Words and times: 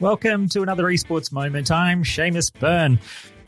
Welcome 0.00 0.48
to 0.50 0.62
another 0.62 0.84
esports 0.84 1.32
moment. 1.32 1.70
I'm 1.72 2.04
Seamus 2.04 2.52
Byrne. 2.56 3.00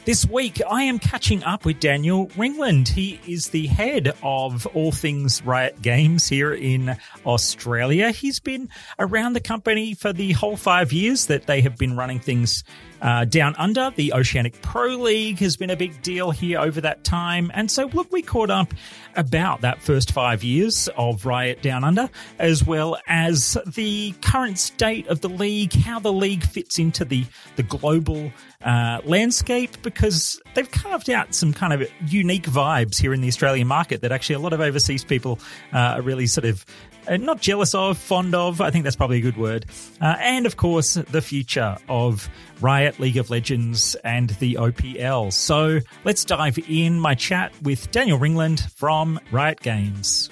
This 0.05 0.27
week, 0.27 0.61
I 0.69 0.83
am 0.83 0.99
catching 0.99 1.45
up 1.45 1.65
with 1.65 1.79
Daniel 1.79 2.27
Ringland. 2.31 2.89
He 2.89 3.21
is 3.25 3.51
the 3.51 3.69
head 3.69 4.17
of 4.21 4.67
all 4.75 4.91
things 4.91 5.45
Riot 5.45 5.81
Games 5.81 6.29
here 6.29 6.53
in 6.53 6.97
Australia. 7.25 8.11
He's 8.11 8.41
been 8.41 8.69
around 8.99 9.35
the 9.35 9.41
company 9.41 9.95
for 9.95 10.13
the 10.13 10.33
whole 10.33 10.57
five 10.57 10.93
years 10.93 11.27
that 11.27 11.47
they 11.47 11.61
have 11.61 11.79
been 11.79 11.97
running 11.97 12.19
things 12.19 12.65
uh, 13.03 13.25
down 13.25 13.55
under. 13.59 13.91
The 13.91 14.15
Oceanic 14.15 14.63
Pro 14.63 14.97
League 14.97 15.41
has 15.41 15.57
been 15.57 15.71
a 15.71 15.77
big 15.77 16.01
deal 16.03 16.31
here 16.31 16.61
over 16.61 16.81
that 16.81 17.05
time. 17.05 17.51
And 17.53 17.71
so, 17.71 17.87
look, 17.87 18.11
we 18.11 18.23
caught 18.23 18.51
up 18.51 18.73
about 19.17 19.61
that 19.61 19.83
first 19.83 20.13
five 20.13 20.43
years 20.43 20.89
of 20.97 21.27
Riot 21.27 21.61
Down 21.61 21.85
Under, 21.85 22.09
as 22.39 22.65
well 22.65 22.97
as 23.07 23.59
the 23.67 24.15
current 24.23 24.59
state 24.59 25.07
of 25.09 25.21
the 25.21 25.29
league, 25.29 25.75
how 25.75 25.99
the 25.99 26.13
league 26.13 26.45
fits 26.45 26.79
into 26.79 27.05
the, 27.05 27.27
the 27.57 27.63
global 27.63 28.33
uh, 28.63 29.01
landscape, 29.05 29.83
because 29.83 30.41
they've 30.55 30.71
carved 30.71 31.11
out 31.11 31.35
some 31.35 31.53
kind 31.53 31.73
of 31.73 31.87
unique 32.07 32.47
vibes 32.47 33.01
here 33.01 33.13
in 33.13 33.21
the 33.21 33.29
Australian 33.29 33.67
market 33.67 34.01
that 34.03 34.13
actually 34.13 34.37
a 34.37 34.41
lot 34.41 34.53
of 34.53 34.61
overseas 34.61 35.05
people 35.05 35.39
uh, 35.73 35.79
are 35.79 36.03
really 36.03 36.27
sort 36.27 36.45
of 36.45 36.65
not 37.09 37.41
jealous 37.41 37.75
of, 37.75 37.99
fond 37.99 38.35
of. 38.35 38.61
I 38.61 38.71
think 38.71 38.85
that's 38.85 38.97
probably 38.97 39.19
a 39.19 39.23
good 39.23 39.37
word. 39.37 39.67
Uh, 40.01 40.17
and 40.21 40.47
of 40.47 40.57
course, 40.57 40.95
the 40.95 41.23
future 41.23 41.77
of 41.89 42.29
Riot, 42.61 43.01
League 43.01 43.17
of 43.17 43.31
Legends, 43.31 43.95
and 44.05 44.31
the 44.31 44.55
OPL. 44.55 45.33
So 45.33 45.81
let's 46.05 46.25
dive 46.25 46.59
in 46.69 46.99
my 47.01 47.15
chat 47.15 47.53
with 47.63 47.91
Daniel 47.91 48.19
Ringland 48.19 48.71
from 48.73 49.21
Riot 49.31 49.61
Games. 49.61 50.31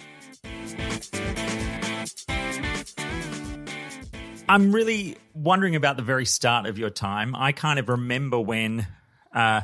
I'm 4.48 4.73
really 4.73 5.17
wondering 5.33 5.77
about 5.77 5.97
the 5.97 6.03
very 6.03 6.27
start 6.27 6.67
of 6.67 6.77
your 6.77 6.91
time. 6.91 7.37
I 7.37 7.53
kind 7.53 7.79
of 7.79 7.89
remember 7.89 8.41
when 8.41 8.87
uh, 9.33 9.63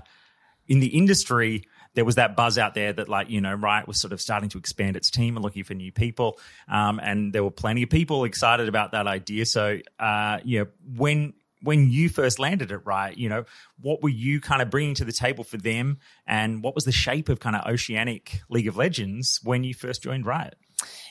in 0.69 0.81
the 0.81 0.87
industry, 0.89 1.65
there 1.97 2.05
was 2.05 2.14
that 2.16 2.36
buzz 2.36 2.58
out 2.58 2.75
there 2.75 2.92
that 2.92 3.08
like 3.08 3.28
you 3.30 3.41
know 3.41 3.55
riot 3.55 3.89
was 3.89 4.00
sort 4.00 4.12
of 4.12 4.20
starting 4.20 4.48
to 4.50 4.58
expand 4.58 4.97
its 4.97 5.11
team 5.11 5.36
and 5.36 5.42
looking 5.42 5.64
for 5.64 5.75
new 5.75 5.91
people. 5.91 6.38
Um, 6.69 7.00
and 7.03 7.33
there 7.33 7.42
were 7.42 7.50
plenty 7.50 7.83
of 7.83 7.91
people 7.91 8.25
excited 8.25 8.69
about 8.69 8.92
that 8.92 9.06
idea. 9.08 9.47
So 9.47 9.78
uh, 9.98 10.38
you 10.44 10.61
know 10.61 10.66
when 10.97 11.33
when 11.62 11.91
you 11.91 12.11
first 12.11 12.38
landed 12.38 12.70
at 12.70 12.86
riot 12.86 13.16
you 13.16 13.30
know 13.30 13.44
what 13.80 14.03
were 14.03 14.11
you 14.11 14.41
kind 14.41 14.61
of 14.61 14.70
bringing 14.70 14.94
to 14.97 15.05
the 15.05 15.12
table 15.12 15.42
for 15.42 15.56
them? 15.56 15.98
And 16.26 16.62
what 16.62 16.75
was 16.75 16.84
the 16.84 16.93
shape 16.93 17.28
of 17.28 17.41
kind 17.41 17.56
of 17.56 17.66
oceanic 17.66 18.42
league 18.48 18.69
of 18.69 18.76
legends 18.76 19.41
when 19.42 19.65
you 19.65 19.75
first 19.75 20.03
joined 20.03 20.26
riot? 20.26 20.54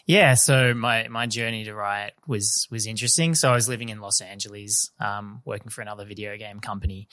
Yeah, 0.06 0.36
so 0.36 0.76
my 0.76 1.08
my 1.08 1.26
journey 1.26 1.64
to 1.64 1.74
Riot 1.74 2.14
was 2.28 2.68
was 2.70 2.86
interesting. 2.86 3.34
So 3.34 3.50
I 3.50 3.56
was 3.56 3.68
living 3.68 3.90
in 3.90 4.00
Los 4.00 4.22
Angeles, 4.22 4.92
um, 5.00 5.42
working 5.46 5.70
for 5.70 5.82
another 5.82 6.06
video 6.06 6.38
game 6.38 6.60
company, 6.60 7.08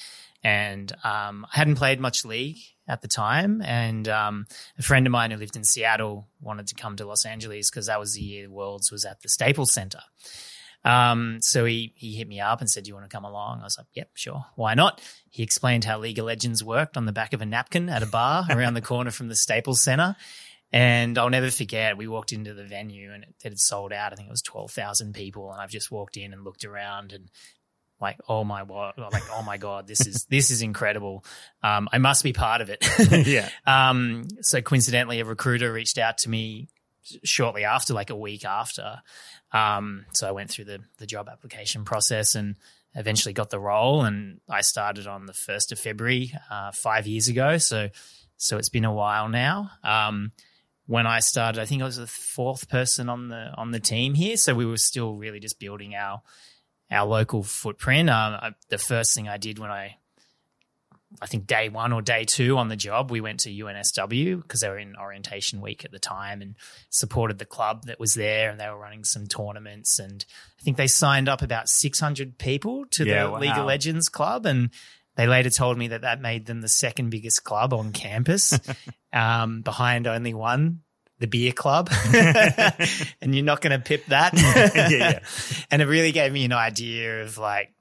and 0.44 0.92
um, 1.02 1.46
I 1.50 1.56
hadn't 1.56 1.76
played 1.76 2.00
much 2.00 2.26
League 2.26 2.58
at 2.88 3.02
the 3.02 3.08
time. 3.08 3.62
And 3.62 4.08
um, 4.08 4.46
a 4.78 4.82
friend 4.82 5.06
of 5.06 5.10
mine 5.10 5.30
who 5.30 5.36
lived 5.36 5.56
in 5.56 5.64
Seattle 5.64 6.28
wanted 6.40 6.66
to 6.68 6.74
come 6.74 6.96
to 6.96 7.06
Los 7.06 7.24
Angeles 7.24 7.70
because 7.70 7.86
that 7.86 8.00
was 8.00 8.14
the 8.14 8.22
year 8.22 8.50
Worlds 8.50 8.90
was 8.90 9.04
at 9.04 9.20
the 9.20 9.28
Staples 9.28 9.72
Center. 9.72 10.00
Um, 10.84 11.38
so 11.42 11.64
he 11.64 11.92
he 11.94 12.16
hit 12.16 12.26
me 12.26 12.40
up 12.40 12.60
and 12.60 12.68
said, 12.68 12.84
"Do 12.84 12.88
you 12.88 12.94
want 12.94 13.08
to 13.08 13.14
come 13.14 13.24
along?" 13.24 13.60
I 13.60 13.64
was 13.64 13.78
like, 13.78 13.86
"Yep, 13.94 14.10
sure. 14.14 14.46
Why 14.56 14.74
not?" 14.74 15.00
He 15.30 15.44
explained 15.44 15.84
how 15.84 15.98
League 15.98 16.18
of 16.18 16.24
Legends 16.24 16.64
worked 16.64 16.96
on 16.96 17.06
the 17.06 17.12
back 17.12 17.32
of 17.32 17.40
a 17.40 17.46
napkin 17.46 17.88
at 17.88 18.02
a 18.02 18.06
bar 18.06 18.46
around 18.50 18.74
the 18.74 18.80
corner 18.80 19.12
from 19.12 19.28
the 19.28 19.36
Staples 19.36 19.82
Center. 19.82 20.16
And 20.72 21.18
I'll 21.18 21.28
never 21.28 21.50
forget, 21.50 21.98
we 21.98 22.08
walked 22.08 22.32
into 22.32 22.54
the 22.54 22.64
venue 22.64 23.12
and 23.12 23.24
it, 23.24 23.34
it 23.44 23.48
had 23.50 23.58
sold 23.58 23.92
out. 23.92 24.12
I 24.12 24.16
think 24.16 24.28
it 24.28 24.32
was 24.32 24.40
12,000 24.40 25.12
people. 25.12 25.52
And 25.52 25.60
I've 25.60 25.70
just 25.70 25.90
walked 25.90 26.16
in 26.16 26.32
and 26.32 26.44
looked 26.44 26.64
around 26.64 27.12
and 27.12 27.28
like, 28.02 28.18
oh 28.28 28.44
my 28.44 28.64
god, 28.64 28.94
like, 28.98 29.22
oh 29.32 29.42
my 29.42 29.56
god, 29.56 29.86
this 29.86 30.06
is, 30.06 30.26
this 30.28 30.50
is 30.50 30.60
incredible. 30.60 31.24
Um, 31.62 31.88
I 31.92 31.98
must 31.98 32.24
be 32.24 32.32
part 32.32 32.60
of 32.60 32.68
it. 32.68 32.84
yeah. 33.26 33.48
Um, 33.64 34.24
so 34.40 34.60
coincidentally, 34.60 35.20
a 35.20 35.24
recruiter 35.24 35.72
reached 35.72 35.96
out 35.96 36.18
to 36.18 36.28
me 36.28 36.68
shortly 37.24 37.64
after, 37.64 37.94
like 37.94 38.10
a 38.10 38.16
week 38.16 38.44
after. 38.44 39.00
Um, 39.52 40.04
so 40.14 40.28
I 40.28 40.32
went 40.32 40.50
through 40.50 40.64
the, 40.64 40.80
the 40.98 41.06
job 41.06 41.28
application 41.28 41.84
process 41.84 42.34
and 42.34 42.56
eventually 42.94 43.32
got 43.32 43.50
the 43.50 43.60
role. 43.60 44.02
And 44.02 44.40
I 44.48 44.62
started 44.62 45.06
on 45.06 45.26
the 45.26 45.32
1st 45.32 45.72
of 45.72 45.78
February, 45.78 46.34
uh, 46.50 46.72
five 46.72 47.06
years 47.06 47.28
ago. 47.28 47.58
So, 47.58 47.88
so 48.36 48.58
it's 48.58 48.68
been 48.68 48.84
a 48.84 48.92
while 48.92 49.28
now. 49.28 49.70
Um, 49.84 50.32
when 50.86 51.06
I 51.06 51.20
started, 51.20 51.60
I 51.60 51.64
think 51.64 51.82
I 51.82 51.86
was 51.86 51.96
the 51.96 52.06
fourth 52.06 52.68
person 52.68 53.08
on 53.08 53.28
the 53.28 53.52
on 53.56 53.70
the 53.70 53.80
team 53.80 54.14
here, 54.14 54.36
so 54.36 54.54
we 54.54 54.66
were 54.66 54.76
still 54.76 55.14
really 55.14 55.40
just 55.40 55.60
building 55.60 55.94
our 55.94 56.22
our 56.92 57.06
local 57.06 57.42
footprint. 57.42 58.10
Um, 58.10 58.34
I, 58.34 58.50
the 58.68 58.78
first 58.78 59.14
thing 59.14 59.28
I 59.28 59.38
did 59.38 59.58
when 59.58 59.70
I, 59.70 59.96
I 61.20 61.26
think 61.26 61.46
day 61.46 61.68
one 61.68 61.92
or 61.92 62.02
day 62.02 62.24
two 62.24 62.56
on 62.58 62.68
the 62.68 62.76
job, 62.76 63.10
we 63.10 63.20
went 63.20 63.40
to 63.40 63.50
UNSW 63.50 64.40
because 64.40 64.60
they 64.60 64.68
were 64.68 64.78
in 64.78 64.96
orientation 64.96 65.60
week 65.60 65.84
at 65.84 65.90
the 65.90 65.98
time 65.98 66.40
and 66.42 66.54
supported 66.90 67.38
the 67.38 67.44
club 67.44 67.84
that 67.86 68.00
was 68.00 68.14
there, 68.14 68.50
and 68.50 68.60
they 68.60 68.68
were 68.68 68.78
running 68.78 69.04
some 69.04 69.26
tournaments, 69.26 69.98
and 69.98 70.24
I 70.58 70.62
think 70.62 70.76
they 70.76 70.86
signed 70.86 71.28
up 71.28 71.42
about 71.42 71.68
six 71.68 72.00
hundred 72.00 72.38
people 72.38 72.86
to 72.92 73.04
Yeah, 73.04 73.24
the 73.24 73.30
wow. 73.32 73.38
League 73.40 73.56
of 73.56 73.66
Legends 73.66 74.08
club, 74.08 74.46
and 74.46 74.70
they 75.16 75.26
later 75.26 75.50
told 75.50 75.76
me 75.76 75.88
that 75.88 76.02
that 76.02 76.22
made 76.22 76.46
them 76.46 76.62
the 76.62 76.68
second 76.68 77.10
biggest 77.10 77.44
club 77.44 77.74
on 77.74 77.92
campus, 77.92 78.58
um, 79.12 79.60
behind 79.60 80.06
only 80.06 80.32
one, 80.32 80.80
the 81.18 81.26
beer 81.26 81.52
club. 81.52 81.90
and 83.20 83.34
you're 83.34 83.44
not 83.44 83.60
going 83.60 83.78
to 83.78 83.84
pip 83.84 84.06
that. 84.06 84.32
Yeah, 84.74 84.88
yeah. 84.88 85.18
And 85.70 85.82
it 85.82 85.86
really 85.86 86.12
gave 86.12 86.32
me 86.32 86.44
an 86.44 86.52
idea 86.52 87.22
of 87.22 87.38
like 87.38 87.72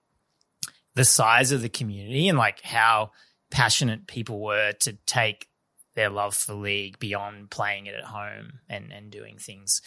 the 0.95 1.05
size 1.05 1.51
of 1.51 1.61
the 1.61 1.69
community 1.69 2.27
and 2.27 2.37
like 2.37 2.61
how 2.61 3.11
passionate 3.49 4.07
people 4.07 4.39
were 4.39 4.73
to 4.81 4.93
take 5.05 5.47
their 5.95 6.09
love 6.09 6.33
for 6.33 6.53
league 6.53 6.99
beyond 6.99 7.49
playing 7.49 7.85
it 7.85 7.95
at 7.95 8.03
home 8.03 8.59
and, 8.69 8.91
and 8.91 9.11
doing 9.11 9.37
things. 9.37 9.81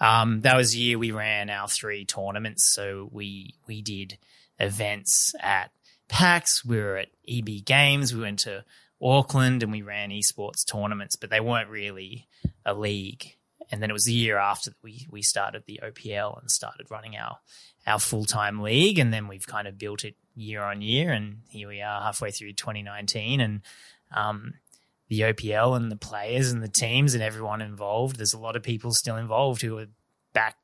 Um, 0.00 0.42
that 0.42 0.56
was 0.56 0.72
the 0.72 0.78
year 0.78 0.98
we 0.98 1.10
ran 1.10 1.50
our 1.50 1.68
three 1.68 2.04
tournaments. 2.04 2.72
So 2.72 3.08
we 3.12 3.54
we 3.66 3.82
did 3.82 4.18
events 4.58 5.34
at 5.40 5.70
PAX, 6.08 6.64
we 6.64 6.78
were 6.78 6.96
at 6.96 7.08
EB 7.28 7.64
Games, 7.64 8.14
we 8.14 8.22
went 8.22 8.40
to 8.40 8.64
Auckland 9.00 9.62
and 9.62 9.72
we 9.72 9.82
ran 9.82 10.10
esports 10.10 10.66
tournaments, 10.66 11.16
but 11.16 11.30
they 11.30 11.40
weren't 11.40 11.70
really 11.70 12.28
a 12.64 12.74
league. 12.74 13.36
And 13.70 13.82
then 13.82 13.90
it 13.90 13.94
was 13.94 14.04
the 14.04 14.12
year 14.12 14.38
after 14.38 14.70
that 14.70 14.82
we 14.82 15.06
we 15.10 15.22
started 15.22 15.64
the 15.66 15.80
OPL 15.82 16.40
and 16.40 16.50
started 16.50 16.90
running 16.90 17.16
our 17.16 17.38
our 17.86 17.98
full 17.98 18.24
time 18.24 18.60
league, 18.60 18.98
and 18.98 19.12
then 19.12 19.28
we've 19.28 19.46
kind 19.46 19.68
of 19.68 19.78
built 19.78 20.04
it 20.04 20.16
year 20.34 20.62
on 20.62 20.80
year, 20.80 21.12
and 21.12 21.42
here 21.50 21.68
we 21.68 21.82
are 21.82 22.02
halfway 22.02 22.30
through 22.30 22.52
2019, 22.54 23.40
and 23.40 23.60
um, 24.14 24.54
the 25.08 25.20
OPL 25.20 25.76
and 25.76 25.90
the 25.90 25.96
players 25.96 26.50
and 26.50 26.62
the 26.62 26.68
teams 26.68 27.14
and 27.14 27.22
everyone 27.22 27.60
involved. 27.60 28.16
There's 28.16 28.34
a 28.34 28.38
lot 28.38 28.56
of 28.56 28.62
people 28.62 28.92
still 28.92 29.16
involved 29.16 29.62
who 29.62 29.74
were 29.74 29.88
back 30.32 30.56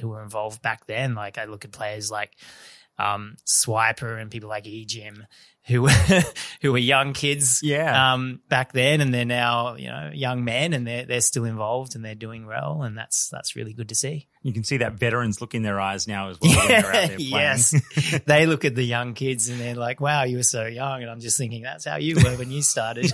who 0.00 0.08
were 0.08 0.22
involved 0.22 0.62
back 0.62 0.86
then. 0.86 1.14
Like 1.14 1.38
I 1.38 1.44
look 1.44 1.64
at 1.64 1.72
players 1.72 2.10
like 2.10 2.36
um, 2.98 3.36
Swiper 3.46 4.20
and 4.20 4.30
people 4.30 4.48
like 4.48 4.64
eGym 4.64 5.24
who 5.66 5.80
were 5.82 5.90
who 6.60 6.72
were 6.72 6.78
young 6.78 7.14
kids 7.14 7.60
Yeah. 7.62 8.12
um, 8.12 8.40
back 8.50 8.72
then, 8.72 9.00
and 9.00 9.14
they're 9.14 9.24
now 9.24 9.76
you 9.76 9.88
know 9.88 10.10
young 10.12 10.44
men, 10.44 10.74
and 10.74 10.86
they're 10.86 11.06
they're 11.06 11.20
still 11.22 11.44
involved 11.46 11.94
and 11.96 12.04
they're 12.04 12.14
doing 12.14 12.46
well, 12.46 12.82
and 12.82 12.96
that's 12.98 13.28
that's 13.30 13.56
really 13.56 13.72
good 13.72 13.88
to 13.88 13.94
see. 13.94 14.28
You 14.42 14.52
can 14.52 14.62
see 14.62 14.76
that 14.78 14.92
veterans 14.94 15.40
look 15.40 15.54
in 15.54 15.62
their 15.62 15.80
eyes 15.80 16.06
now 16.06 16.28
as 16.28 16.38
well 16.40 16.54
when 16.54 16.68
they're 16.68 16.86
out 16.86 16.92
there 16.92 17.06
playing. 17.16 17.20
yes, 17.30 17.74
they 18.26 18.44
look 18.44 18.64
at 18.66 18.74
the 18.74 18.82
young 18.84 19.14
kids 19.14 19.48
and 19.48 19.58
they're 19.58 19.74
like, 19.74 20.00
"Wow, 20.00 20.24
you 20.24 20.36
were 20.36 20.42
so 20.42 20.66
young," 20.66 21.00
and 21.00 21.10
I'm 21.10 21.20
just 21.20 21.38
thinking 21.38 21.62
that's 21.62 21.86
how 21.86 21.96
you 21.96 22.16
were 22.16 22.36
when 22.36 22.50
you 22.50 22.60
started. 22.62 23.10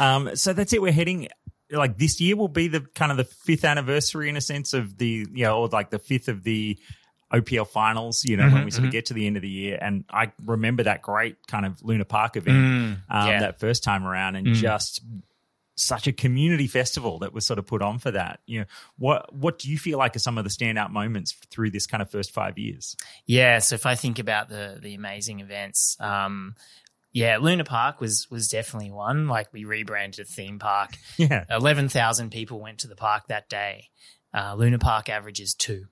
um, 0.00 0.36
so 0.36 0.52
that's 0.52 0.72
it. 0.72 0.80
We're 0.82 0.92
heading 0.92 1.28
like 1.70 1.98
this 1.98 2.20
year 2.20 2.36
will 2.36 2.48
be 2.48 2.68
the 2.68 2.80
kind 2.94 3.10
of 3.10 3.16
the 3.18 3.24
fifth 3.24 3.64
anniversary 3.64 4.28
in 4.28 4.36
a 4.36 4.40
sense 4.40 4.72
of 4.74 4.96
the 4.98 5.26
you 5.32 5.44
know 5.44 5.58
or 5.60 5.68
like 5.68 5.90
the 5.90 5.98
fifth 5.98 6.28
of 6.28 6.44
the 6.44 6.78
OPL 7.34 7.66
finals, 7.66 8.24
you 8.24 8.36
know, 8.36 8.48
when 8.48 8.64
we 8.64 8.70
sort 8.70 8.84
of 8.84 8.92
get 8.92 9.06
to 9.06 9.14
the 9.14 9.26
end 9.26 9.36
of 9.36 9.42
the 9.42 9.48
year. 9.48 9.78
And 9.80 10.04
I 10.10 10.32
remember 10.44 10.84
that 10.84 11.02
great 11.02 11.46
kind 11.46 11.66
of 11.66 11.82
Luna 11.82 12.04
Park 12.04 12.36
event 12.36 12.98
um, 13.08 13.28
yeah. 13.28 13.40
that 13.40 13.60
first 13.60 13.82
time 13.82 14.06
around 14.06 14.36
and 14.36 14.54
just 14.54 15.02
such 15.76 16.06
a 16.06 16.12
community 16.12 16.66
festival 16.66 17.18
that 17.20 17.32
was 17.32 17.46
sort 17.46 17.58
of 17.58 17.66
put 17.66 17.82
on 17.82 17.98
for 17.98 18.10
that. 18.10 18.40
You 18.46 18.60
know, 18.60 18.66
what 18.96 19.34
what 19.34 19.58
do 19.58 19.70
you 19.70 19.78
feel 19.78 19.98
like 19.98 20.14
are 20.16 20.20
some 20.20 20.38
of 20.38 20.44
the 20.44 20.50
standout 20.50 20.90
moments 20.90 21.32
through 21.50 21.70
this 21.70 21.86
kind 21.86 22.02
of 22.02 22.10
first 22.10 22.30
five 22.30 22.58
years? 22.58 22.96
Yeah, 23.26 23.58
so 23.58 23.74
if 23.74 23.86
I 23.86 23.94
think 23.94 24.18
about 24.18 24.48
the 24.48 24.78
the 24.80 24.94
amazing 24.94 25.40
events, 25.40 25.96
um, 26.00 26.54
yeah, 27.12 27.38
Luna 27.38 27.64
Park 27.64 28.00
was 28.00 28.28
was 28.30 28.48
definitely 28.48 28.90
one. 28.90 29.28
Like 29.28 29.52
we 29.52 29.64
rebranded 29.64 30.20
a 30.20 30.24
theme 30.24 30.58
park. 30.58 30.90
Yeah. 31.16 31.44
Eleven 31.48 31.88
thousand 31.88 32.30
people 32.30 32.60
went 32.60 32.80
to 32.80 32.88
the 32.88 32.96
park 32.96 33.28
that 33.28 33.48
day. 33.48 33.90
Uh, 34.32 34.54
Luna 34.56 34.78
Park 34.78 35.08
averages 35.08 35.54
two. 35.54 35.86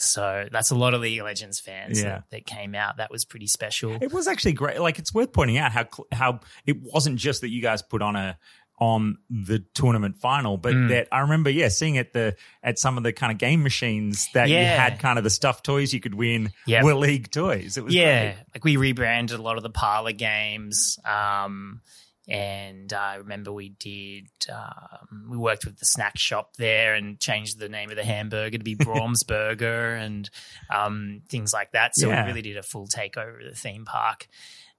So 0.00 0.46
that's 0.52 0.70
a 0.70 0.74
lot 0.76 0.94
of 0.94 1.00
League 1.00 1.18
of 1.18 1.24
Legends 1.26 1.58
fans 1.60 2.00
Yeah. 2.00 2.08
that, 2.08 2.24
that 2.30 2.46
came 2.46 2.74
out. 2.74 2.98
That 2.98 3.10
was 3.10 3.24
pretty 3.24 3.48
special. 3.48 3.98
It 4.00 4.12
was 4.12 4.28
actually 4.28 4.52
great. 4.52 4.80
Like 4.80 4.98
it's 4.98 5.12
worth 5.12 5.32
pointing 5.32 5.58
out 5.58 5.72
how 5.72 5.86
how 6.12 6.40
it 6.66 6.76
wasn't 6.80 7.18
just 7.18 7.40
that 7.40 7.50
you 7.50 7.60
guys 7.60 7.82
put 7.82 8.00
on 8.00 8.14
a 8.16 8.38
on 8.80 9.16
the 9.28 9.58
tournament 9.74 10.16
final, 10.18 10.56
but 10.56 10.72
Mm. 10.72 10.90
that 10.90 11.08
I 11.10 11.18
remember, 11.18 11.50
yeah, 11.50 11.66
seeing 11.66 11.98
at 11.98 12.12
the 12.12 12.36
at 12.62 12.78
some 12.78 12.96
of 12.96 13.02
the 13.02 13.12
kind 13.12 13.32
of 13.32 13.38
game 13.38 13.64
machines 13.64 14.28
that 14.34 14.48
you 14.48 14.54
had 14.54 15.00
kind 15.00 15.18
of 15.18 15.24
the 15.24 15.30
stuffed 15.30 15.64
toys 15.64 15.92
you 15.92 15.98
could 15.98 16.14
win 16.14 16.52
Yep. 16.66 16.84
were 16.84 16.94
league 16.94 17.28
toys. 17.32 17.76
It 17.76 17.82
was 17.82 17.92
yeah, 17.92 18.22
great. 18.34 18.44
like 18.54 18.64
we 18.64 18.76
rebranded 18.76 19.36
a 19.36 19.42
lot 19.42 19.56
of 19.56 19.64
the 19.64 19.70
parlor 19.70 20.12
games. 20.12 20.96
Um, 21.04 21.80
and 22.28 22.92
I 22.92 23.16
remember 23.16 23.52
we 23.52 23.70
did, 23.70 24.26
um, 24.52 25.26
we 25.30 25.36
worked 25.36 25.64
with 25.64 25.78
the 25.78 25.86
snack 25.86 26.18
shop 26.18 26.56
there 26.56 26.94
and 26.94 27.18
changed 27.18 27.58
the 27.58 27.68
name 27.68 27.90
of 27.90 27.96
the 27.96 28.04
hamburger 28.04 28.58
to 28.58 28.64
be 28.64 28.76
Braum 28.76 29.14
Burger 29.26 29.94
and 29.94 30.28
um, 30.70 31.22
things 31.28 31.52
like 31.52 31.72
that. 31.72 31.96
So 31.96 32.08
Yeah. 32.08 32.22
we 32.24 32.28
really 32.28 32.42
did 32.42 32.56
a 32.58 32.62
full 32.62 32.86
takeover 32.86 33.38
of 33.44 33.50
the 33.50 33.56
theme 33.56 33.84
park. 33.86 34.28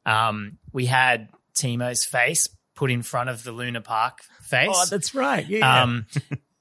Um, 0.06 0.60
we 0.72 0.86
had 0.86 1.30
Teemo's 1.56 2.06
face 2.06 2.48
put 2.75 2.92
in 2.92 3.01
front 3.01 3.30
of 3.30 3.44
the 3.44 3.51
Luna 3.51 3.81
Park 3.81 4.19
face. 4.44 4.69
Oh, 4.72 4.86
that's 4.90 5.13
right. 5.16 5.46
Yeah. 5.48 5.84
Um, 5.84 6.06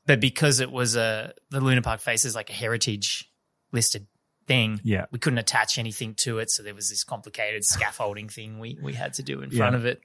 but 0.06 0.20
because 0.20 0.58
it 0.60 0.72
was 0.72 0.96
a 0.96 1.32
the 1.50 1.60
Luna 1.60 1.82
Park 1.82 2.00
face 2.00 2.24
is 2.24 2.34
like 2.34 2.50
a 2.50 2.54
heritage 2.54 3.30
listed 3.72 4.06
thing, 4.46 4.80
Yeah. 4.82 5.04
we 5.12 5.18
couldn't 5.18 5.38
attach 5.38 5.76
anything 5.78 6.14
to 6.20 6.38
it, 6.38 6.50
so 6.50 6.62
there 6.62 6.74
was 6.74 6.88
this 6.88 7.04
complicated 7.04 7.62
scaffolding 7.64 8.28
thing 8.30 8.58
we 8.58 8.78
we 8.82 8.94
had 8.94 9.12
to 9.14 9.22
do 9.22 9.42
in 9.42 9.50
Yeah. 9.50 9.58
front 9.58 9.76
of 9.76 9.84
it. 9.84 10.00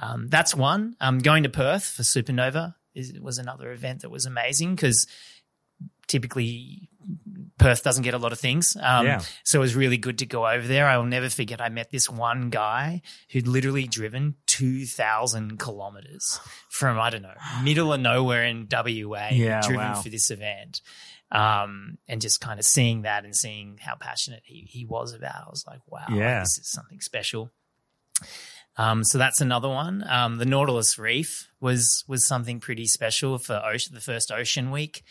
Um, 0.00 0.28
that's 0.28 0.54
one. 0.54 0.96
Um, 1.00 1.18
going 1.18 1.42
to 1.42 1.48
Perth 1.48 1.84
for 1.84 2.02
Supernova 2.02 2.74
is, 2.94 3.12
was 3.20 3.38
another 3.38 3.72
event 3.72 4.02
that 4.02 4.10
was 4.10 4.26
amazing 4.26 4.74
because 4.74 5.06
typically 6.06 6.88
Perth 7.58 7.82
doesn't 7.82 8.02
get 8.02 8.14
a 8.14 8.18
lot 8.18 8.32
of 8.32 8.38
things. 8.38 8.76
Um, 8.80 9.06
Yeah. 9.06 9.20
So 9.44 9.58
it 9.58 9.62
was 9.62 9.74
really 9.74 9.96
good 9.98 10.18
to 10.18 10.26
go 10.26 10.46
over 10.46 10.66
there. 10.66 10.86
I 10.86 10.96
will 10.96 11.04
never 11.06 11.28
forget. 11.28 11.60
I 11.60 11.68
met 11.68 11.90
this 11.90 12.08
one 12.08 12.50
guy 12.50 13.02
who'd 13.30 13.46
literally 13.48 13.86
driven 13.86 14.36
2,000 14.46 15.58
kilometers 15.58 16.40
from, 16.70 16.98
I 16.98 17.10
don't 17.10 17.22
know, 17.22 17.34
middle 17.62 17.92
of 17.92 18.00
nowhere 18.00 18.44
in 18.44 18.68
WA, 18.70 19.28
Yeah, 19.32 19.60
driven 19.60 19.76
wow. 19.92 20.00
for 20.00 20.08
this 20.08 20.30
event. 20.30 20.80
Um, 21.30 21.98
and 22.08 22.22
just 22.22 22.40
kind 22.40 22.58
of 22.58 22.64
seeing 22.64 23.02
that 23.02 23.24
and 23.24 23.36
seeing 23.36 23.78
how 23.82 23.96
passionate 23.96 24.42
he, 24.44 24.66
he 24.68 24.86
was 24.86 25.12
about 25.12 25.34
it, 25.42 25.46
I 25.46 25.50
was 25.50 25.64
like, 25.66 25.80
wow, 25.86 26.06
like, 26.08 26.18
this 26.40 26.58
is 26.58 26.70
something 26.70 27.00
special. 27.00 27.50
Um, 28.78 29.02
so 29.04 29.18
that's 29.18 29.40
another 29.40 29.68
one. 29.68 30.04
Um, 30.08 30.38
the 30.38 30.46
Nautilus 30.46 30.98
Reef 30.98 31.48
was 31.60 32.04
was 32.06 32.26
something 32.26 32.60
pretty 32.60 32.86
special 32.86 33.36
for 33.38 33.60
ocean, 33.64 33.94
the 33.94 34.00
first 34.00 34.30
Ocean 34.32 34.70
Week. 34.70 35.02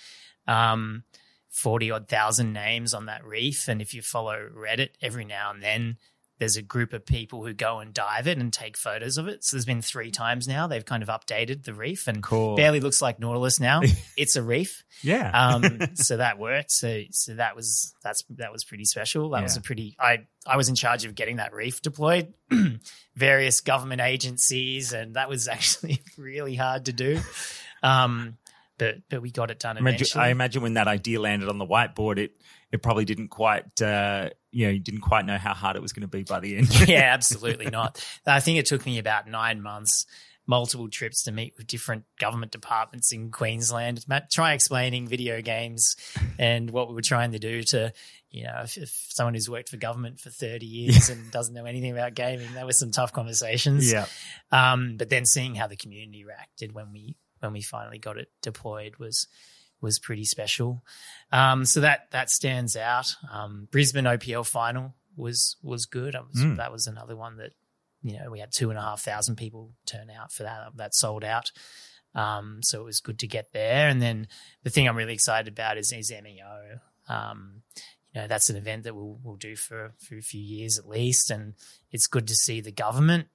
Um, 0.47 1.03
Forty 1.49 1.89
odd 1.89 2.07
thousand 2.07 2.53
names 2.53 2.93
on 2.93 3.07
that 3.07 3.25
reef, 3.25 3.67
and 3.67 3.81
if 3.81 3.91
you 3.93 4.03
follow 4.03 4.47
Reddit, 4.55 4.89
every 5.01 5.25
now 5.25 5.49
and 5.51 5.63
then 5.63 5.97
there's 6.39 6.55
a 6.55 6.61
group 6.61 6.93
of 6.93 7.05
people 7.05 7.45
who 7.45 7.53
go 7.53 7.79
and 7.79 7.93
dive 7.93 8.27
it 8.27 8.37
and 8.37 8.53
take 8.53 8.77
photos 8.77 9.17
of 9.17 9.27
it. 9.27 9.43
So 9.43 9.55
there's 9.55 9.65
been 9.65 9.81
three 9.81 10.11
times 10.11 10.47
now 10.47 10.67
they've 10.67 10.85
kind 10.85 11.01
of 11.01 11.09
updated 11.09 11.63
the 11.63 11.73
reef, 11.73 12.07
and 12.07 12.21
Cool. 12.21 12.55
barely 12.55 12.79
looks 12.79 13.01
like 13.01 13.19
Nautilus 13.19 13.59
now. 13.59 13.81
it's 14.17 14.35
a 14.35 14.43
reef 14.43 14.83
yeah. 15.01 15.31
um, 15.31 15.79
so 15.95 16.17
that 16.17 16.37
worked. 16.37 16.71
So 16.71 17.01
so 17.11 17.35
that 17.35 17.55
was 17.55 17.93
that's 18.03 18.23
that 18.37 18.51
was 18.51 18.63
pretty 18.63 18.85
special. 18.85 19.29
That 19.31 19.43
was 19.43 19.57
a 19.57 19.61
pretty. 19.61 19.95
I 19.99 20.25
I 20.45 20.57
was 20.57 20.69
in 20.69 20.75
charge 20.75 21.05
of 21.05 21.15
getting 21.15 21.37
that 21.37 21.53
reef 21.53 21.81
deployed, 21.81 22.33
various 23.15 23.61
government 23.61 24.01
agencies, 24.01 24.93
and 24.93 25.15
that 25.15 25.29
was 25.29 25.47
actually 25.47 26.01
really 26.17 26.55
hard 26.55 26.85
to 26.85 26.93
do. 26.93 27.19
Um, 27.83 28.37
but 28.77 28.97
but 29.09 29.21
we 29.21 29.31
got 29.31 29.49
it 29.51 29.59
done 29.59 29.77
Imagine. 29.77 30.19
I 30.19 30.29
imagine 30.29 30.61
when 30.61 30.75
that 30.75 30.87
idea 30.87 31.19
landed 31.19 31.49
on 31.49 31.57
the 31.57 31.65
whiteboard, 31.65 32.17
it 32.19 32.31
it 32.71 32.81
probably 32.83 33.05
didn't 33.05 33.29
quite, 33.29 33.81
uh, 33.81 34.29
you 34.51 34.65
know, 34.65 34.71
you 34.71 34.79
didn't 34.79 35.01
quite 35.01 35.25
know 35.25 35.37
how 35.37 35.53
hard 35.53 35.75
it 35.75 35.81
was 35.81 35.93
going 35.93 36.01
to 36.01 36.07
be 36.07 36.23
by 36.23 36.39
the 36.39 36.57
end. 36.57 36.67
yeah, 36.87 36.99
absolutely 37.13 37.69
not. 37.69 38.03
I 38.25 38.39
think 38.39 38.59
it 38.59 38.65
took 38.65 38.85
me 38.85 38.99
about 38.99 39.27
nine 39.27 39.61
months, 39.61 40.05
multiple 40.45 40.89
trips 40.89 41.23
to 41.23 41.31
meet 41.31 41.53
with 41.57 41.67
different 41.67 42.03
government 42.19 42.51
departments 42.51 43.11
in 43.13 43.31
Queensland, 43.31 44.05
try 44.31 44.53
explaining 44.53 45.07
video 45.07 45.41
games 45.41 45.95
and 46.37 46.69
what 46.69 46.89
we 46.89 46.95
were 46.95 47.01
trying 47.01 47.31
to 47.31 47.39
do 47.39 47.63
to, 47.63 47.93
you 48.31 48.43
know, 48.43 48.61
if, 48.63 48.77
if 48.77 48.89
someone 49.09 49.33
who's 49.33 49.49
worked 49.49 49.69
for 49.69 49.77
government 49.77 50.19
for 50.19 50.29
30 50.29 50.65
years 50.65 51.09
and 51.09 51.31
doesn't 51.31 51.53
know 51.53 51.65
anything 51.65 51.91
about 51.91 52.15
gaming, 52.15 52.53
that 52.55 52.65
was 52.65 52.79
some 52.79 52.91
tough 52.91 53.13
conversations. 53.13 53.89
yeah. 53.91 54.07
Um, 54.51 54.97
but 54.97 55.09
then 55.09 55.25
seeing 55.25 55.55
how 55.55 55.67
the 55.67 55.77
community 55.77 56.25
reacted 56.25 56.73
when 56.73 56.91
we 56.91 57.15
when 57.39 57.53
we 57.53 57.61
finally 57.61 57.99
got 57.99 58.17
it 58.17 58.29
deployed 58.41 58.95
was 58.97 59.27
was 59.81 59.99
pretty 59.99 60.25
special. 60.25 60.83
Um, 61.31 61.65
so 61.65 61.81
that 61.81 62.09
that 62.11 62.29
stands 62.29 62.75
out. 62.75 63.15
Um, 63.31 63.67
Brisbane 63.71 64.05
OPL 64.05 64.45
final 64.45 64.95
was 65.15 65.57
was 65.61 65.85
good. 65.85 66.15
Was, 66.15 66.41
Mm. 66.43 66.57
That 66.57 66.71
was 66.71 66.87
another 66.87 67.15
one 67.15 67.37
that 67.37 67.51
you 68.03 68.17
know 68.19 68.29
we 68.31 68.39
had 68.39 68.51
two 68.53 68.69
and 68.69 68.77
a 68.79 68.81
half 68.81 69.01
thousand 69.01 69.35
people 69.35 69.71
turn 69.85 70.09
out 70.09 70.31
for 70.31 70.43
that. 70.43 70.69
That 70.75 70.95
sold 70.95 71.23
out. 71.23 71.51
Um, 72.15 72.59
so 72.63 72.81
it 72.81 72.85
was 72.85 72.99
good 73.01 73.19
to 73.19 73.27
get 73.27 73.51
there. 73.53 73.87
And 73.89 74.01
then 74.01 74.27
the 74.63 74.69
thing 74.71 74.87
I'm 74.87 74.95
really 74.97 75.13
excited 75.13 75.47
about 75.53 75.77
is, 75.77 75.91
is 75.91 76.11
MEO. 76.11 76.79
Um, 77.07 77.61
you 78.13 78.21
know, 78.21 78.27
that's 78.27 78.49
an 78.49 78.55
event 78.55 78.85
that 78.85 78.95
we'll, 78.95 79.19
we'll 79.21 79.35
do 79.35 79.55
for, 79.55 79.93
for 79.99 80.17
a 80.17 80.21
few 80.23 80.41
years 80.41 80.79
at 80.79 80.87
least. 80.87 81.29
And 81.29 81.53
it's 81.91 82.07
good 82.07 82.27
to 82.29 82.33
see 82.35 82.59
the 82.59 82.71
government 82.71 83.27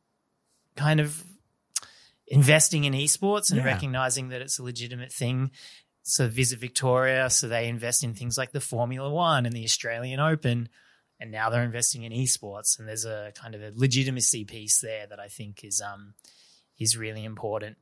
kind 0.74 0.98
of 0.98 1.22
investing 2.26 2.84
in 2.84 2.92
esports 2.92 3.50
and 3.50 3.58
Yeah. 3.58 3.66
recognizing 3.66 4.28
that 4.30 4.40
it's 4.40 4.58
a 4.58 4.62
legitimate 4.64 5.12
thing. 5.12 5.50
So 6.02 6.28
Visit 6.28 6.58
Victoria, 6.58 7.30
so 7.30 7.48
they 7.48 7.68
invest 7.68 8.02
in 8.02 8.14
things 8.14 8.36
like 8.36 8.52
the 8.52 8.60
Formula 8.60 9.08
One 9.08 9.46
and 9.46 9.54
the 9.54 9.64
Australian 9.64 10.18
Open, 10.18 10.68
and 11.20 11.30
now 11.30 11.48
they're 11.48 11.62
investing 11.62 12.02
in 12.02 12.12
esports. 12.12 12.78
And 12.78 12.88
there's 12.88 13.04
a 13.04 13.32
kind 13.34 13.54
of 13.54 13.62
a 13.62 13.72
legitimacy 13.74 14.44
piece 14.44 14.80
there 14.80 15.06
that 15.06 15.20
I 15.20 15.28
think 15.28 15.64
is 15.64 15.80
um 15.80 16.14
is 16.78 16.96
really 16.96 17.24
important. 17.24 17.76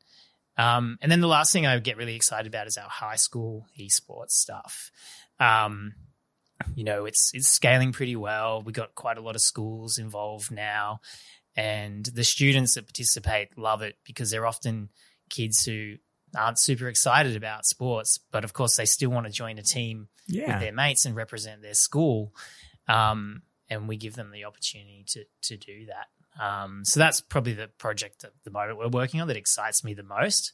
Um, 0.59 0.99
and 1.01 1.11
then 1.11 1.21
the 1.21 1.29
last 1.29 1.53
thing 1.53 1.67
I 1.67 1.79
get 1.79 1.97
really 1.97 2.17
excited 2.17 2.47
about 2.47 2.67
is 2.67 2.77
our 2.77 2.89
high 2.89 3.17
school 3.17 3.67
esports 3.79 4.33
stuff. 4.33 4.91
Um, 5.39 5.95
you 6.75 6.85
know, 6.85 7.07
it's 7.07 7.31
it's 7.33 7.49
scaling 7.49 7.93
pretty 7.93 8.17
well. 8.17 8.61
We 8.61 8.73
got 8.73 8.95
quite 8.95 9.17
a 9.17 9.23
lot 9.23 9.37
of 9.37 9.41
schools 9.41 9.97
involved 9.97 10.51
now, 10.51 11.01
and 11.57 12.05
the 12.05 12.25
students 12.25 12.75
that 12.75 12.87
participate 12.87 13.57
love 13.57 13.81
it 13.81 13.97
because 14.05 14.31
they're 14.31 14.47
often 14.47 14.91
kids 15.31 15.65
who 15.65 15.95
aren't 16.37 16.61
super 16.61 16.89
excited 16.89 17.37
about 17.37 17.67
sports, 17.67 18.19
but 18.31 18.45
of 18.45 18.53
course 18.53 18.77
they 18.77 18.85
still 18.87 19.11
want 19.11 19.27
to 19.27 19.33
join 19.33 19.59
a 19.59 19.63
team 19.63 20.09
Yeah. 20.27 20.53
with 20.55 20.61
their 20.61 20.73
mates 20.73 21.05
and 21.05 21.15
represent 21.17 21.63
their 21.63 21.75
school. 21.75 22.35
Um, 22.89 23.43
and 23.69 23.87
we 23.89 23.97
give 23.97 24.15
them 24.15 24.31
the 24.33 24.45
opportunity 24.45 25.05
to 25.09 25.25
to 25.43 25.57
do 25.57 25.87
that. 25.87 26.09
Um, 26.43 26.85
so 26.85 26.99
that's 27.01 27.21
probably 27.21 27.53
the 27.55 27.69
project 27.69 28.25
at 28.25 28.33
the 28.45 28.51
moment 28.51 28.79
we're 28.79 28.89
working 28.89 29.21
on 29.21 29.29
that 29.29 29.37
excites 29.37 29.85
me 29.85 29.95
the 29.95 30.03
most. 30.03 30.53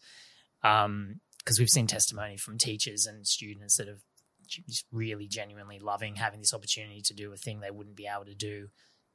Because 0.63 1.59
we've 1.59 1.69
seen 1.71 1.87
testimony 1.87 2.37
from 2.37 2.59
teachers 2.59 3.07
and 3.07 3.27
students 3.27 3.77
that 3.77 3.87
have 3.89 4.01
just 4.49 4.87
really 4.93 5.27
genuinely 5.27 5.79
loving 5.79 6.15
having 6.17 6.41
this 6.41 6.55
opportunity 6.55 7.01
to 7.03 7.15
do 7.15 7.33
a 7.33 7.37
thing 7.37 7.61
they 7.61 7.71
wouldn't 7.71 7.97
be 7.97 8.07
able 8.07 8.25
to 8.25 8.35
do 8.35 8.69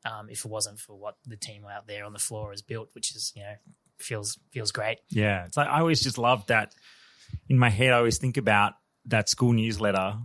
um, 0.06 0.30
if 0.30 0.44
it 0.46 0.52
wasn't 0.52 0.80
for 0.80 0.94
what 0.98 1.16
the 1.26 1.38
team 1.38 1.64
out 1.66 1.88
there 1.88 2.04
on 2.06 2.12
the 2.14 2.20
floor 2.20 2.52
has 2.52 2.62
built, 2.62 2.90
which 2.94 3.16
is 3.16 3.32
you 3.36 3.44
know 3.44 3.54
feels 4.02 4.38
feels 4.52 4.72
great. 4.72 5.00
Yeah, 5.10 5.46
it's 5.46 5.58
like 5.58 5.68
I 5.68 5.80
always 5.80 6.02
just 6.02 6.18
love 6.18 6.46
that. 6.48 6.74
In 7.48 7.58
my 7.58 7.70
head, 7.70 7.94
I 7.94 7.98
always 7.98 8.18
think 8.18 8.38
about 8.38 8.74
that 9.06 9.30
school 9.30 9.54
newsletter 9.54 10.16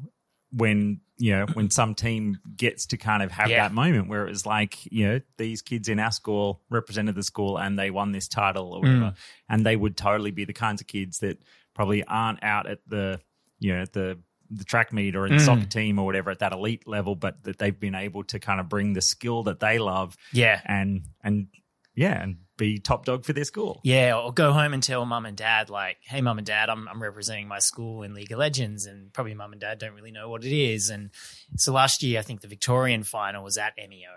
when 0.52 1.00
you 1.18 1.32
know 1.32 1.46
when 1.54 1.70
some 1.70 1.94
team 1.94 2.38
gets 2.56 2.86
to 2.86 2.96
kind 2.96 3.22
of 3.22 3.30
have 3.32 3.48
Yeah. 3.50 3.62
that 3.62 3.72
moment 3.74 4.08
where 4.08 4.26
it 4.26 4.30
was 4.30 4.44
like 4.46 4.90
you 4.90 5.06
know 5.06 5.20
these 5.38 5.62
kids 5.62 5.88
in 5.88 5.98
our 5.98 6.12
school 6.12 6.62
represented 6.70 7.14
the 7.14 7.22
school 7.22 7.58
and 7.58 7.78
they 7.78 7.90
won 7.90 8.12
this 8.12 8.28
title 8.28 8.72
or 8.72 8.80
whatever, 8.80 9.00
mm. 9.12 9.16
and 9.48 9.64
they 9.64 9.76
would 9.76 9.96
totally 9.96 10.30
be 10.30 10.44
the 10.44 10.52
kinds 10.52 10.80
of 10.80 10.86
kids 10.86 11.18
that 11.18 11.38
probably 11.74 12.04
aren't 12.04 12.42
out 12.42 12.66
at 12.66 12.80
the 12.86 13.20
you 13.58 13.72
know 13.72 13.84
the 13.92 14.18
the 14.50 14.64
track 14.64 14.92
meet 14.92 15.16
or 15.16 15.26
in 15.26 15.36
the 15.36 15.42
mm. 15.42 15.44
soccer 15.44 15.66
team 15.66 15.98
or 15.98 16.06
whatever 16.06 16.30
at 16.30 16.38
that 16.38 16.52
elite 16.52 16.86
level, 16.86 17.16
but 17.16 17.42
that 17.44 17.58
they've 17.58 17.80
been 17.80 17.94
able 17.96 18.22
to 18.24 18.38
kind 18.38 18.60
of 18.60 18.68
bring 18.68 18.92
the 18.92 19.00
skill 19.00 19.42
that 19.44 19.60
they 19.60 19.78
love 19.78 20.16
Yeah, 20.32 20.60
and 20.64 21.02
and 21.22 21.48
Yeah, 21.96 22.22
and 22.22 22.36
be 22.58 22.78
top 22.78 23.04
dog 23.06 23.24
for 23.24 23.32
their 23.32 23.44
school. 23.44 23.80
Yeah, 23.82 24.16
or 24.18 24.32
go 24.32 24.52
home 24.52 24.72
and 24.74 24.82
tell 24.82 25.04
mum 25.06 25.26
and 25.26 25.36
dad, 25.36 25.70
like, 25.70 25.96
hey, 26.02 26.20
mum 26.20 26.38
and 26.38 26.46
dad, 26.46 26.68
I'm, 26.70 26.86
I'm 26.88 27.02
representing 27.02 27.48
my 27.48 27.58
school 27.58 28.02
in 28.02 28.14
League 28.14 28.30
of 28.32 28.38
Legends. 28.38 28.86
And 28.86 29.12
probably 29.12 29.34
mum 29.34 29.52
and 29.52 29.60
dad 29.60 29.78
don't 29.78 29.94
really 29.94 30.10
know 30.12 30.28
what 30.28 30.44
it 30.44 30.52
is. 30.52 30.90
And 30.90 31.10
so 31.56 31.72
last 31.72 32.02
year, 32.02 32.18
I 32.18 32.22
think 32.22 32.42
the 32.42 32.48
Victorian 32.48 33.02
final 33.02 33.42
was 33.42 33.56
at 33.58 33.72
MEO. 33.76 34.10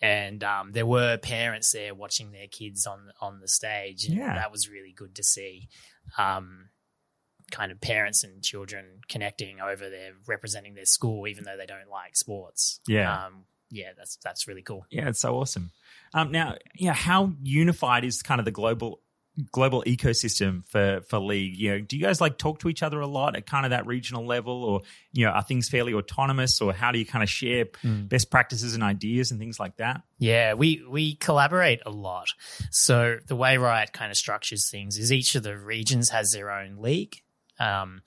And 0.00 0.44
um, 0.44 0.72
there 0.72 0.86
were 0.86 1.16
parents 1.18 1.72
there 1.72 1.94
watching 1.94 2.30
their 2.30 2.46
kids 2.46 2.86
on 2.86 3.10
on 3.20 3.40
the 3.40 3.48
stage. 3.48 4.04
And 4.06 4.16
Yeah. 4.16 4.34
that 4.34 4.52
was 4.52 4.68
really 4.68 4.92
good 4.92 5.14
to 5.16 5.24
see. 5.24 5.68
Um, 6.16 6.68
kind 7.50 7.72
of 7.72 7.80
parents 7.80 8.22
and 8.22 8.42
children 8.42 9.00
connecting 9.08 9.58
over 9.60 9.88
there, 9.88 10.12
representing 10.26 10.74
their 10.74 10.84
school, 10.84 11.26
even 11.26 11.44
though 11.44 11.56
they 11.56 11.66
don't 11.66 11.88
like 11.90 12.14
sports. 12.16 12.80
Yeah. 12.86 13.24
Um, 13.26 13.44
yeah, 13.70 13.90
that's 13.96 14.16
that's 14.22 14.46
really 14.46 14.62
cool. 14.62 14.86
Yeah, 14.90 15.08
it's 15.08 15.20
so 15.20 15.34
awesome. 15.36 15.72
Um, 16.14 16.32
now, 16.32 16.56
yeah, 16.74 16.94
how 16.94 17.32
unified 17.42 18.04
is 18.04 18.22
kind 18.22 18.38
of 18.38 18.44
the 18.44 18.50
global 18.50 19.00
global 19.52 19.84
ecosystem 19.86 20.66
for 20.68 21.00
for 21.08 21.18
league? 21.18 21.56
You 21.56 21.70
know, 21.70 21.80
do 21.80 21.96
you 21.96 22.02
guys 22.02 22.20
like 22.20 22.38
talk 22.38 22.60
to 22.60 22.68
each 22.68 22.82
other 22.82 23.00
a 23.00 23.06
lot 23.06 23.36
at 23.36 23.46
kind 23.46 23.64
of 23.64 23.70
that 23.70 23.86
regional 23.86 24.26
level, 24.26 24.64
or 24.64 24.80
you 25.12 25.26
know, 25.26 25.32
are 25.32 25.42
things 25.42 25.68
fairly 25.68 25.94
autonomous, 25.94 26.60
or 26.60 26.72
how 26.72 26.92
do 26.92 26.98
you 26.98 27.06
kind 27.06 27.22
of 27.22 27.30
share 27.30 27.66
best 27.82 28.30
practices 28.30 28.74
and 28.74 28.82
ideas 28.82 29.30
and 29.30 29.40
things 29.40 29.60
like 29.60 29.76
that? 29.76 30.02
Yeah, 30.18 30.54
we 30.54 30.84
we 30.88 31.14
collaborate 31.14 31.80
a 31.86 31.90
lot. 31.90 32.28
So 32.70 33.18
the 33.26 33.36
way 33.36 33.56
Riot 33.58 33.92
kind 33.92 34.10
of 34.10 34.16
structures 34.16 34.68
things 34.70 34.98
is 34.98 35.12
each 35.12 35.34
of 35.34 35.42
the 35.42 35.56
regions 35.56 36.10
has 36.10 36.30
their 36.30 36.50
own 36.50 36.78
league. 36.78 37.22
Um, 37.60 38.02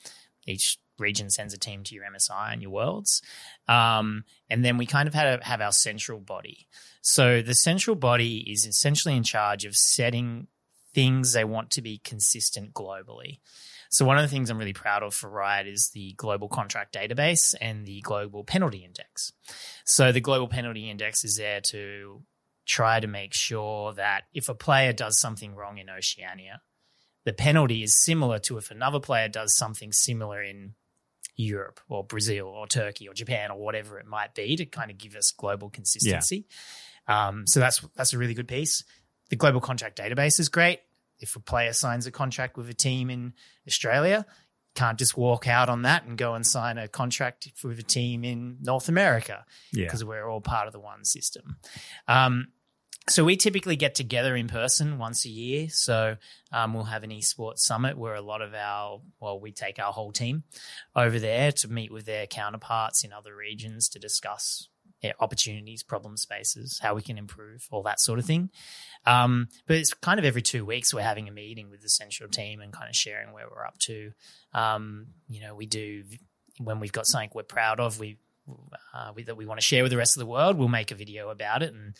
each 0.47 0.77
region 1.01 1.29
sends 1.29 1.53
a 1.53 1.57
team 1.57 1.83
to 1.83 1.95
your 1.95 2.05
MSI 2.05 2.53
and 2.53 2.61
your 2.61 2.71
Worlds, 2.71 3.21
um, 3.67 4.23
and 4.49 4.63
then 4.63 4.77
we 4.77 4.85
kind 4.85 5.07
of 5.07 5.13
have, 5.13 5.43
have 5.43 5.61
our 5.61 5.71
central 5.71 6.19
body. 6.19 6.67
So 7.01 7.41
the 7.41 7.55
central 7.55 7.95
body 7.95 8.37
is 8.49 8.65
essentially 8.65 9.15
in 9.15 9.23
charge 9.23 9.65
of 9.65 9.75
setting 9.75 10.47
things 10.93 11.33
they 11.33 11.43
want 11.43 11.71
to 11.71 11.81
be 11.81 11.99
consistent 12.03 12.73
globally. 12.73 13.39
So 13.89 14.05
one 14.05 14.17
of 14.17 14.23
the 14.23 14.29
things 14.29 14.49
I'm 14.49 14.57
really 14.57 14.71
proud 14.71 15.03
of 15.03 15.13
for 15.13 15.29
Riot 15.29 15.67
is 15.67 15.89
the 15.93 16.13
global 16.13 16.47
contract 16.47 16.93
database 16.93 17.53
and 17.59 17.85
the 17.85 17.99
global 18.01 18.45
penalty 18.45 18.85
index. 18.85 19.33
So 19.85 20.13
the 20.13 20.21
global 20.21 20.47
penalty 20.47 20.89
index 20.89 21.25
is 21.25 21.35
there 21.35 21.59
to 21.71 22.21
try 22.65 23.01
to 23.01 23.07
make 23.07 23.33
sure 23.33 23.93
that 23.93 24.23
if 24.33 24.47
a 24.47 24.55
player 24.55 24.93
does 24.93 25.19
something 25.19 25.55
wrong 25.55 25.77
in 25.77 25.89
Oceania, 25.89 26.61
the 27.25 27.33
penalty 27.33 27.83
is 27.83 28.01
similar 28.01 28.39
to 28.39 28.57
if 28.57 28.71
another 28.71 28.99
player 28.99 29.27
does 29.27 29.55
something 29.57 29.91
similar 29.91 30.41
in 30.41 30.75
Europe 31.41 31.79
or 31.89 32.03
Brazil 32.03 32.47
or 32.47 32.67
Turkey 32.67 33.07
or 33.07 33.13
Japan 33.13 33.51
or 33.51 33.59
whatever 33.59 33.99
it 33.99 34.05
might 34.05 34.33
be 34.35 34.55
to 34.55 34.65
kind 34.65 34.91
of 34.91 34.97
give 34.97 35.15
us 35.15 35.31
global 35.31 35.69
consistency. 35.69 36.45
Um, 37.07 37.47
so 37.47 37.59
that's 37.59 37.81
that's 37.95 38.13
a 38.13 38.17
really 38.17 38.33
good 38.33 38.47
piece. 38.47 38.83
The 39.29 39.35
global 39.35 39.61
contract 39.61 39.97
database 39.97 40.39
is 40.39 40.49
great. 40.49 40.81
If 41.19 41.35
a 41.35 41.39
player 41.39 41.73
signs 41.73 42.07
a 42.07 42.11
contract 42.11 42.57
with 42.57 42.69
a 42.69 42.73
team 42.73 43.09
in 43.09 43.33
Australia, 43.67 44.25
can't 44.75 44.97
just 44.97 45.17
walk 45.17 45.47
out 45.47 45.69
on 45.69 45.83
that 45.83 46.05
and 46.05 46.17
go 46.17 46.33
and 46.33 46.45
sign 46.45 46.77
a 46.77 46.87
contract 46.87 47.47
with 47.63 47.77
a 47.79 47.83
team 47.83 48.23
in 48.23 48.57
North 48.61 48.87
America 48.89 49.45
Yeah, 49.71 49.85
because 49.85 50.03
we're 50.03 50.27
all 50.27 50.41
part 50.41 50.67
of 50.67 50.73
the 50.73 50.79
one 50.79 51.03
system. 51.03 51.57
Um, 52.07 52.47
so 53.09 53.25
we 53.25 53.35
typically 53.35 53.75
get 53.75 53.95
together 53.95 54.35
in 54.35 54.47
person 54.47 54.97
once 54.97 55.25
a 55.25 55.29
year. 55.29 55.67
So 55.69 56.17
um, 56.51 56.73
we'll 56.73 56.83
have 56.83 57.03
an 57.03 57.09
esports 57.09 57.59
summit 57.59 57.97
where 57.97 58.15
a 58.15 58.21
lot 58.21 58.41
of 58.41 58.53
our, 58.53 59.01
well, 59.19 59.39
we 59.39 59.51
take 59.51 59.79
our 59.79 59.91
whole 59.91 60.11
team 60.11 60.43
over 60.95 61.19
there 61.19 61.51
to 61.51 61.67
meet 61.67 61.91
with 61.91 62.05
their 62.05 62.27
counterparts 62.27 63.03
in 63.03 63.11
other 63.11 63.35
regions 63.35 63.89
to 63.89 63.99
discuss 63.99 64.67
yeah, 65.01 65.13
opportunities, 65.19 65.81
problem 65.81 66.15
spaces, 66.15 66.79
how 66.79 66.93
we 66.93 67.01
can 67.01 67.17
improve, 67.17 67.67
all 67.71 67.81
that 67.83 67.99
sort 67.99 68.19
of 68.19 68.25
thing. 68.25 68.51
Um, 69.07 69.47
but 69.65 69.77
it's 69.77 69.95
kind 69.95 70.19
of 70.19 70.25
every 70.25 70.43
two 70.43 70.63
weeks 70.63 70.93
we're 70.93 71.01
having 71.01 71.27
a 71.27 71.31
meeting 71.31 71.71
with 71.71 71.81
the 71.81 71.89
central 71.89 72.29
team 72.29 72.61
and 72.61 72.71
kind 72.71 72.87
of 72.87 72.95
sharing 72.95 73.33
where 73.33 73.47
we're 73.49 73.65
up 73.65 73.79
to. 73.79 74.11
Um, 74.53 75.07
you 75.27 75.41
know, 75.41 75.55
we 75.55 75.65
do 75.65 76.03
when 76.59 76.79
we've 76.79 76.91
got 76.91 77.07
something 77.07 77.31
we're 77.33 77.41
proud 77.41 77.79
of, 77.79 77.99
we, 77.99 78.17
uh, 78.93 79.11
we 79.15 79.23
that 79.23 79.37
we 79.37 79.47
want 79.47 79.59
to 79.59 79.65
share 79.65 79.81
with 79.81 79.91
the 79.91 79.97
rest 79.97 80.15
of 80.15 80.19
the 80.19 80.27
world, 80.27 80.57
we'll 80.57 80.67
make 80.67 80.91
a 80.91 80.95
video 80.95 81.29
about 81.29 81.63
it 81.63 81.73
and 81.73 81.95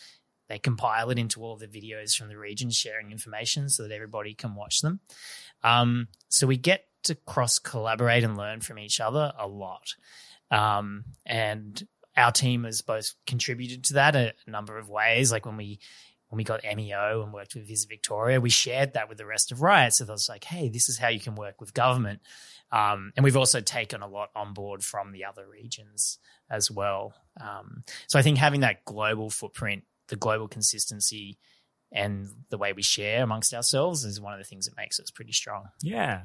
they 0.52 0.58
compile 0.58 1.10
it 1.10 1.18
into 1.18 1.42
all 1.42 1.56
the 1.56 1.66
videos 1.66 2.14
from 2.14 2.28
the 2.28 2.36
region, 2.36 2.70
sharing 2.70 3.10
information 3.10 3.68
so 3.68 3.84
that 3.84 3.94
everybody 3.94 4.34
can 4.34 4.54
watch 4.54 4.82
them. 4.82 5.00
Um, 5.62 6.08
so 6.28 6.46
we 6.46 6.58
get 6.58 6.84
to 7.04 7.14
cross 7.14 7.58
collaborate 7.58 8.22
and 8.22 8.36
learn 8.36 8.60
from 8.60 8.78
each 8.78 9.00
other 9.00 9.32
a 9.38 9.48
lot. 9.48 9.94
Um, 10.50 11.04
and 11.24 11.82
our 12.16 12.32
team 12.32 12.64
has 12.64 12.82
both 12.82 13.14
contributed 13.26 13.84
to 13.84 13.94
that 13.94 14.14
a, 14.14 14.34
number 14.46 14.78
of 14.78 14.90
ways. 14.90 15.32
Like 15.32 15.46
when 15.46 15.56
we 15.56 15.80
when 16.28 16.36
we 16.38 16.44
got 16.44 16.62
MEO 16.64 17.22
and 17.22 17.32
worked 17.32 17.54
with 17.54 17.68
Visit 17.68 17.88
Victoria, 17.88 18.40
we 18.40 18.48
shared 18.48 18.94
that 18.94 19.08
with 19.08 19.18
the 19.18 19.26
rest 19.26 19.52
of 19.52 19.60
Riot. 19.60 19.94
So 19.94 20.06
I 20.06 20.12
was 20.12 20.30
like, 20.30 20.44
hey, 20.44 20.68
this 20.70 20.88
is 20.88 20.96
how 20.98 21.08
you 21.08 21.20
can 21.20 21.34
work 21.34 21.60
with 21.60 21.74
government. 21.74 22.20
Um, 22.70 23.12
and 23.16 23.24
we've 23.24 23.36
also 23.36 23.60
taken 23.60 24.00
a 24.00 24.08
lot 24.08 24.30
on 24.34 24.54
board 24.54 24.82
from 24.82 25.12
the 25.12 25.26
other 25.26 25.46
regions 25.46 26.18
as 26.50 26.70
well. 26.70 27.12
Um, 27.38 27.84
so 28.06 28.18
I 28.18 28.22
think 28.22 28.38
having 28.38 28.60
that 28.60 28.84
global 28.86 29.28
footprint, 29.28 29.84
the 30.12 30.16
global 30.16 30.46
consistency, 30.46 31.38
and 31.90 32.28
the 32.50 32.58
way 32.58 32.72
we 32.74 32.82
share 32.82 33.22
amongst 33.22 33.52
ourselves 33.54 34.04
is 34.04 34.20
one 34.20 34.34
of 34.34 34.38
the 34.38 34.44
things 34.44 34.66
that 34.66 34.76
makes 34.76 35.00
us 35.00 35.10
pretty 35.10 35.32
strong. 35.32 35.64
yeah. 35.82 36.24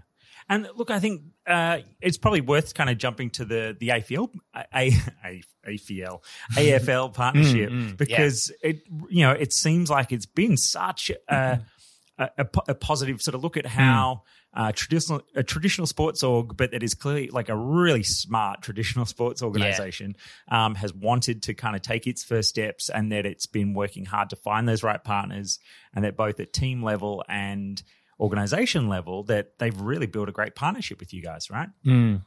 And 0.50 0.70
look, 0.76 0.92
I 0.92 1.00
think 1.00 1.24
uh, 1.48 1.80
it's 2.00 2.18
probably 2.18 2.42
worth 2.42 2.74
kind 2.76 2.90
of 2.90 2.98
jumping 3.00 3.32
to 3.32 3.46
the 3.46 3.76
the 3.80 3.90
AFL, 3.90 4.30
A, 4.56 4.92
A, 5.26 5.42
AFL, 5.68 6.22
AFL 6.54 7.14
partnership 7.22 7.72
Mm, 7.72 7.94
mm, 7.94 7.98
because 7.98 8.52
it 8.62 8.82
you 9.10 9.24
know 9.24 9.32
it 9.32 9.52
seems 9.54 9.90
like 9.90 10.12
it's 10.12 10.28
been 10.28 10.56
such 10.56 11.12
a, 11.28 11.60
a, 12.18 12.30
a 12.38 12.48
a 12.70 12.76
positive 12.76 13.22
sort 13.22 13.36
of 13.36 13.44
look 13.44 13.58
at 13.58 13.66
how 13.66 14.24
uh, 14.54 14.72
traditional 14.72 15.22
a 15.36 15.44
traditional 15.44 15.86
sports 15.88 16.24
org, 16.24 16.58
but 16.58 16.72
that 16.72 16.84
is 16.84 16.94
clearly 16.94 17.30
like 17.30 17.50
a 17.50 17.56
really 17.56 18.04
smart 18.04 18.62
traditional 18.62 19.06
sports 19.16 19.42
organization, 19.42 20.16
um, 20.50 20.76
has 20.76 20.94
wanted 20.94 21.44
to 21.44 21.54
kind 21.54 21.76
of 21.76 21.82
take 21.82 22.08
its 22.08 22.24
first 22.24 22.50
steps, 22.50 22.90
and 22.90 23.12
that 23.12 23.26
it's 23.26 23.46
been 23.46 23.74
working 23.74 24.06
hard 24.06 24.30
to 24.32 24.36
find 24.36 24.68
those 24.68 24.84
right 24.84 25.04
partners, 25.04 25.60
and 25.94 26.06
that 26.06 26.18
both 26.18 26.40
at 26.40 26.54
team 26.54 26.82
level 26.84 27.24
and 27.30 27.84
organization 28.20 28.90
level 28.90 29.24
that 29.26 29.60
they've 29.60 29.80
really 29.80 30.08
built 30.08 30.28
a 30.28 30.32
great 30.32 30.56
partnership 30.56 31.00
with 31.00 31.14
you 31.14 31.22
guys, 31.22 31.52
right? 31.52 31.70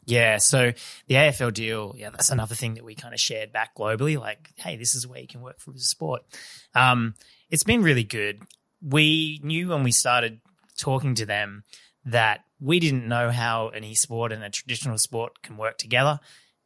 Yeah. 0.06 0.37
So 0.38 0.73
the 1.09 1.14
AFL 1.16 1.52
deal, 1.52 1.94
yeah, 1.99 2.11
that's 2.11 2.30
another 2.30 2.54
thing 2.54 2.75
that 2.75 2.85
we 2.85 2.94
kind 2.94 3.12
of 3.12 3.18
shared 3.18 3.52
back 3.52 3.75
globally. 3.76 4.16
Like, 4.16 4.50
hey, 4.54 4.76
this 4.76 4.94
is 4.94 5.04
where 5.04 5.20
you 5.20 5.26
can 5.26 5.40
work 5.40 5.59
for 5.59 5.73
the 5.73 5.80
sport. 5.80 6.23
Um, 6.76 7.14
it's 7.50 7.64
been 7.64 7.82
really 7.82 8.04
good. 8.04 8.40
We 8.82 9.40
knew 9.42 9.68
when 9.68 9.82
we 9.82 9.92
started 9.92 10.40
talking 10.78 11.14
to 11.16 11.26
them 11.26 11.64
that 12.04 12.44
we 12.60 12.80
didn't 12.80 13.06
know 13.06 13.30
how 13.30 13.68
an 13.68 13.82
esport 13.82 14.32
and 14.32 14.42
a 14.42 14.50
traditional 14.50 14.99
sport 14.99 15.42
can 15.42 15.56
work 15.56 15.78
together, 15.78 16.20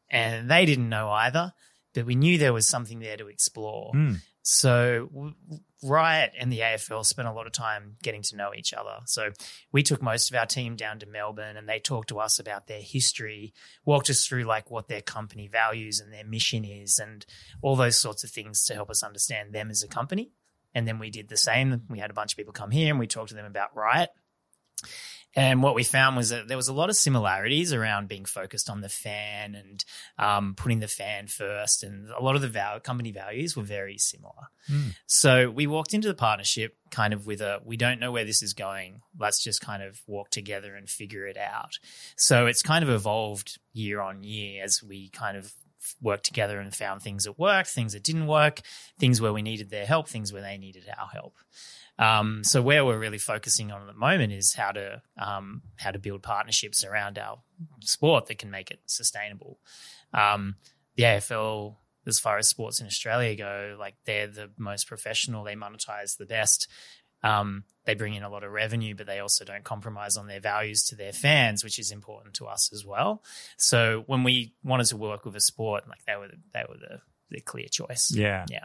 and 0.09 0.51
they 0.51 0.65
didn't 0.67 0.89
know 0.89 1.11
either. 1.11 1.53
But 1.95 2.07
we 2.07 2.17
knew 2.17 2.39
there 2.39 2.53
was 2.53 2.69
something 2.69 2.99
there 2.99 3.17
to 3.17 3.29
explore. 3.29 3.93
Mm. 3.95 4.19
So 4.43 5.35
Riot 5.83 6.33
and 6.39 6.53
the 6.53 6.61
AFL 6.61 7.07
spent 7.07 7.29
a 7.29 7.33
lot 7.33 7.47
of 7.47 7.53
time 7.53 7.97
getting 8.03 8.23
to 8.23 8.37
know 8.37 8.53
each 8.55 8.75
other. 8.75 8.99
So 9.07 9.31
we 9.73 9.83
took 9.83 10.03
most 10.03 10.31
of 10.31 10.37
our 10.37 10.45
team 10.45 10.77
down 10.77 10.99
to 10.99 11.07
Melbourne 11.07 11.57
and 11.57 11.69
they 11.69 11.79
talked 11.79 12.09
to 12.09 12.19
us 12.19 12.39
about 12.39 12.67
their 12.67 12.81
history, 12.81 13.55
walked 13.87 14.11
us 14.11 14.27
through 14.27 14.45
like 14.45 14.71
what 14.71 14.89
their 14.89 15.01
company 15.01 15.49
values 15.49 16.01
and 16.01 16.13
their 16.13 16.25
mission 16.25 16.65
is 16.65 16.99
and 16.99 17.25
all 17.63 17.77
those 17.77 17.97
sorts 17.97 18.23
of 18.23 18.31
things 18.31 18.65
to 18.65 18.75
help 18.75 18.91
us 18.91 19.03
understand 19.03 19.53
them 19.53 19.71
as 19.71 19.83
a 19.83 19.89
company. 19.89 20.33
And 20.75 20.87
then 20.87 20.99
we 20.99 21.11
did 21.11 21.29
the 21.29 21.37
same. 21.37 21.83
We 21.89 21.99
had 21.99 22.11
a 22.11 22.15
bunch 22.15 22.33
of 22.33 22.37
people 22.37 22.53
come 22.53 22.71
here 22.71 22.91
and 22.91 22.99
we 22.99 23.07
talked 23.07 23.29
to 23.29 23.35
them 23.35 23.47
about 23.47 23.77
Riot. 23.77 24.11
And 25.37 25.63
what 25.63 25.75
we 25.75 25.83
found 25.83 26.17
was 26.17 26.29
that 26.29 26.47
there 26.47 26.57
was 26.57 26.69
a 26.69 26.73
lot 26.73 26.91
of 26.91 26.97
similarities 26.97 27.73
around 27.73 28.09
being 28.09 28.25
focused 28.25 28.71
on 28.71 28.83
the 28.83 28.89
fan 28.89 29.57
and 29.57 29.85
um, 30.17 30.55
putting 30.55 30.79
the 30.79 30.89
fan 30.89 31.27
first, 31.27 31.83
and 31.83 32.09
a 32.11 32.23
lot 32.23 32.37
of 32.37 32.43
the 32.43 32.49
val- 32.49 32.79
company 32.79 33.11
values 33.11 33.57
were 33.57 33.65
very 33.65 33.99
similar. 33.99 34.33
So 35.07 35.51
we 35.51 35.67
walked 35.67 35.93
into 35.93 36.07
the 36.07 36.15
partnership 36.15 36.77
kind 36.91 37.13
of 37.13 37.27
with 37.27 37.41
a 37.41 37.61
we 37.65 37.77
don't 37.77 37.99
know 37.99 38.13
where 38.13 38.25
this 38.25 38.43
is 38.43 38.55
going. 38.55 39.01
Let's 39.19 39.43
just 39.43 39.61
kind 39.61 39.83
of 39.83 40.01
walk 40.07 40.31
together 40.31 40.77
and 40.77 40.89
figure 40.89 41.27
it 41.27 41.37
out. 41.37 41.79
So 42.17 42.47
it's 42.47 42.63
kind 42.63 42.85
of 42.85 42.91
evolved 42.91 43.59
year 43.73 44.01
on 44.01 44.23
year 44.23 44.63
as 44.63 44.85
we 44.85 45.09
kind 45.09 45.37
of 45.37 45.53
worked 46.01 46.25
together 46.25 46.59
and 46.59 46.75
found 46.75 47.03
things 47.03 47.25
that 47.25 47.39
worked, 47.39 47.71
things 47.71 47.93
that 47.93 48.03
didn't 48.03 48.27
work, 48.27 48.61
things 48.99 49.21
where 49.21 49.33
we 49.33 49.43
needed 49.43 49.71
their 49.71 49.87
help, 49.87 50.09
things 50.09 50.33
where 50.33 50.43
they 50.43 50.59
needed 50.59 50.85
our 50.99 51.09
help. 51.09 51.37
Um, 51.99 52.43
so 52.43 52.61
where 52.61 52.85
we're 52.85 52.99
really 52.99 53.19
focusing 53.19 53.71
on 53.71 53.81
at 53.83 53.87
the 53.87 53.95
moment 53.95 54.33
is 54.33 54.55
how 54.55 54.73
to 54.73 55.03
um, 55.17 55.63
how 55.77 55.93
to 55.93 55.99
build 55.99 56.23
partnerships 56.23 56.85
around 56.85 57.19
our 57.19 57.39
sport 57.81 58.27
that 58.27 58.39
can 58.39 58.51
make 58.51 58.71
it 58.71 58.81
sustainable. 58.87 59.59
Um, 60.13 60.57
the 60.97 61.05
AFL, 61.05 61.77
as 62.07 62.19
far 62.19 62.39
as 62.39 62.49
sports 62.49 62.81
in 62.81 62.87
Australia 62.87 63.37
go, 63.37 63.77
like 63.79 63.95
they're 64.07 64.27
the 64.27 64.51
most 64.59 64.89
professional. 64.89 65.45
They 65.45 65.55
monetize 65.55 66.17
the 66.17 66.27
best. 66.27 66.69
Um, 67.25 67.65
they 67.85 67.95
bring 67.95 68.15
in 68.15 68.23
a 68.23 68.29
lot 68.29 68.45
of 68.45 68.53
revenue, 68.53 68.95
but 68.95 69.07
they 69.07 69.19
also 69.19 69.45
don't 69.45 69.65
compromise 69.65 70.17
on 70.17 70.27
their 70.27 70.41
values 70.41 70.85
to 70.85 70.97
their 70.97 71.13
fans, 71.13 71.63
which 71.63 71.79
is 71.79 71.91
important 71.91 72.35
to 72.37 72.47
us 72.47 72.73
as 72.73 72.85
well. 72.85 73.23
So 73.59 74.05
when 74.07 74.25
we 74.25 74.55
wanted 74.63 74.87
to 74.87 74.97
work 74.97 75.25
with 75.25 75.37
a 75.37 75.41
sport, 75.41 75.85
like 75.89 76.05
they 76.07 76.17
were, 76.17 76.29
the, 76.29 76.39
they 76.53 76.65
were 76.69 76.79
the, 76.79 77.01
the 77.31 77.41
clear 77.41 77.67
choice. 77.69 78.11
Yeah. 78.15 78.47
Yeah. 78.51 78.65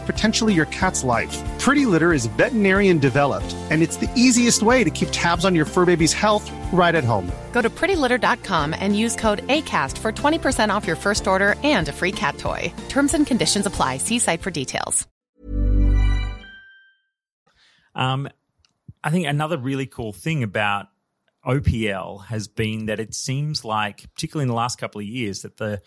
potentially 0.00 0.54
your 0.54 0.64
cat's 0.66 1.04
life. 1.04 1.36
Pretty 1.58 1.84
Litter 1.84 2.14
is 2.14 2.24
veterinarian 2.24 2.98
developed, 2.98 3.54
and 3.70 3.82
it's 3.82 3.96
the 3.96 4.10
easiest 4.16 4.62
way 4.62 4.82
to 4.82 4.88
keep 4.88 5.10
tabs 5.12 5.44
on 5.44 5.54
your 5.54 5.66
fur 5.66 5.84
baby's 5.84 6.14
health 6.14 6.50
right 6.72 6.94
at 6.94 7.04
home. 7.04 7.30
Go 7.52 7.60
to 7.60 7.68
prettylitter.com 7.68 8.74
and 8.78 8.96
use 8.96 9.16
code 9.16 9.46
ACAST 9.48 9.98
for 9.98 10.12
20% 10.12 10.70
off 10.74 10.86
your 10.86 10.96
first 10.96 11.26
order 11.26 11.56
and 11.62 11.90
a 11.90 11.92
free 11.92 12.12
cat 12.12 12.38
toy. 12.38 12.72
Terms 12.88 13.12
and 13.12 13.26
conditions 13.26 13.66
apply. 13.66 13.98
See 13.98 14.18
site 14.18 14.40
for 14.40 14.50
details. 14.50 15.06
Um, 17.94 18.28
I 19.02 19.10
think 19.10 19.26
another 19.26 19.58
really 19.58 19.86
cool 19.86 20.12
thing 20.12 20.42
about 20.42 20.86
OPL 21.46 22.26
has 22.26 22.48
been 22.48 22.86
that 22.86 23.00
it 23.00 23.14
seems 23.14 23.64
like, 23.64 24.04
particularly 24.14 24.44
in 24.44 24.48
the 24.48 24.54
last 24.54 24.78
couple 24.78 25.00
of 25.00 25.06
years, 25.06 25.42
that 25.42 25.56
the 25.56 25.80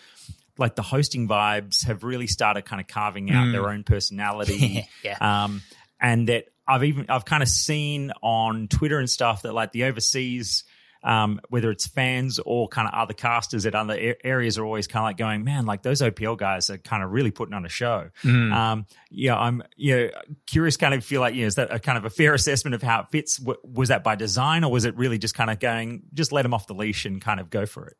like 0.57 0.75
the 0.75 0.81
hosting 0.81 1.27
vibes 1.27 1.85
have 1.85 2.03
really 2.03 2.27
started 2.27 2.63
kind 2.63 2.79
of 2.79 2.87
carving 2.87 3.31
out 3.31 3.51
their 3.51 3.69
own 3.69 3.83
personality. 3.83 4.87
Yeah. 5.03 5.17
Um, 5.19 5.61
and 5.99 6.29
that 6.29 6.45
I've 6.67 6.83
even 6.83 7.07
I've 7.09 7.25
kind 7.25 7.43
of 7.43 7.49
seen 7.49 8.11
on 8.21 8.67
Twitter 8.67 8.99
and 8.99 9.09
stuff 9.09 9.41
that 9.41 9.53
like 9.53 9.71
the 9.71 9.85
overseas 9.85 10.63
um, 11.03 11.41
whether 11.49 11.69
it's 11.69 11.87
fans 11.87 12.39
or 12.45 12.67
kind 12.67 12.87
of 12.87 12.93
other 12.93 13.13
casters 13.13 13.65
at 13.65 13.75
other 13.75 14.15
areas 14.23 14.57
are 14.57 14.65
always 14.65 14.87
kind 14.87 15.03
of 15.03 15.07
like 15.07 15.17
going, 15.17 15.43
man, 15.43 15.65
like 15.65 15.83
those 15.83 16.01
OPL 16.01 16.37
guys 16.37 16.69
are 16.69 16.77
kind 16.77 17.03
of 17.03 17.11
really 17.11 17.31
putting 17.31 17.53
on 17.53 17.65
a 17.65 17.69
show. 17.69 18.09
Um, 18.53 18.85
yeah, 19.09 19.37
I'm 19.37 19.63
you 19.75 19.95
know, 19.95 20.09
curious, 20.47 20.77
kind 20.77 20.93
of 20.93 21.03
feel 21.03 21.21
like, 21.21 21.35
you 21.35 21.41
know, 21.41 21.47
is 21.47 21.55
that 21.55 21.73
a 21.73 21.79
kind 21.79 21.97
of 21.97 22.05
a 22.05 22.09
fair 22.09 22.33
assessment 22.33 22.75
of 22.75 22.81
how 22.81 23.01
it 23.01 23.07
fits? 23.11 23.39
Was 23.63 23.89
that 23.89 24.03
by 24.03 24.15
design 24.15 24.63
or 24.63 24.71
was 24.71 24.85
it 24.85 24.95
really 24.95 25.17
just 25.17 25.35
kind 25.35 25.49
of 25.49 25.59
going, 25.59 26.03
just 26.13 26.31
let 26.31 26.43
them 26.43 26.53
off 26.53 26.67
the 26.67 26.73
leash 26.73 27.05
and 27.05 27.21
kind 27.21 27.39
of 27.39 27.49
go 27.49 27.65
for 27.65 27.87
it? 27.87 27.97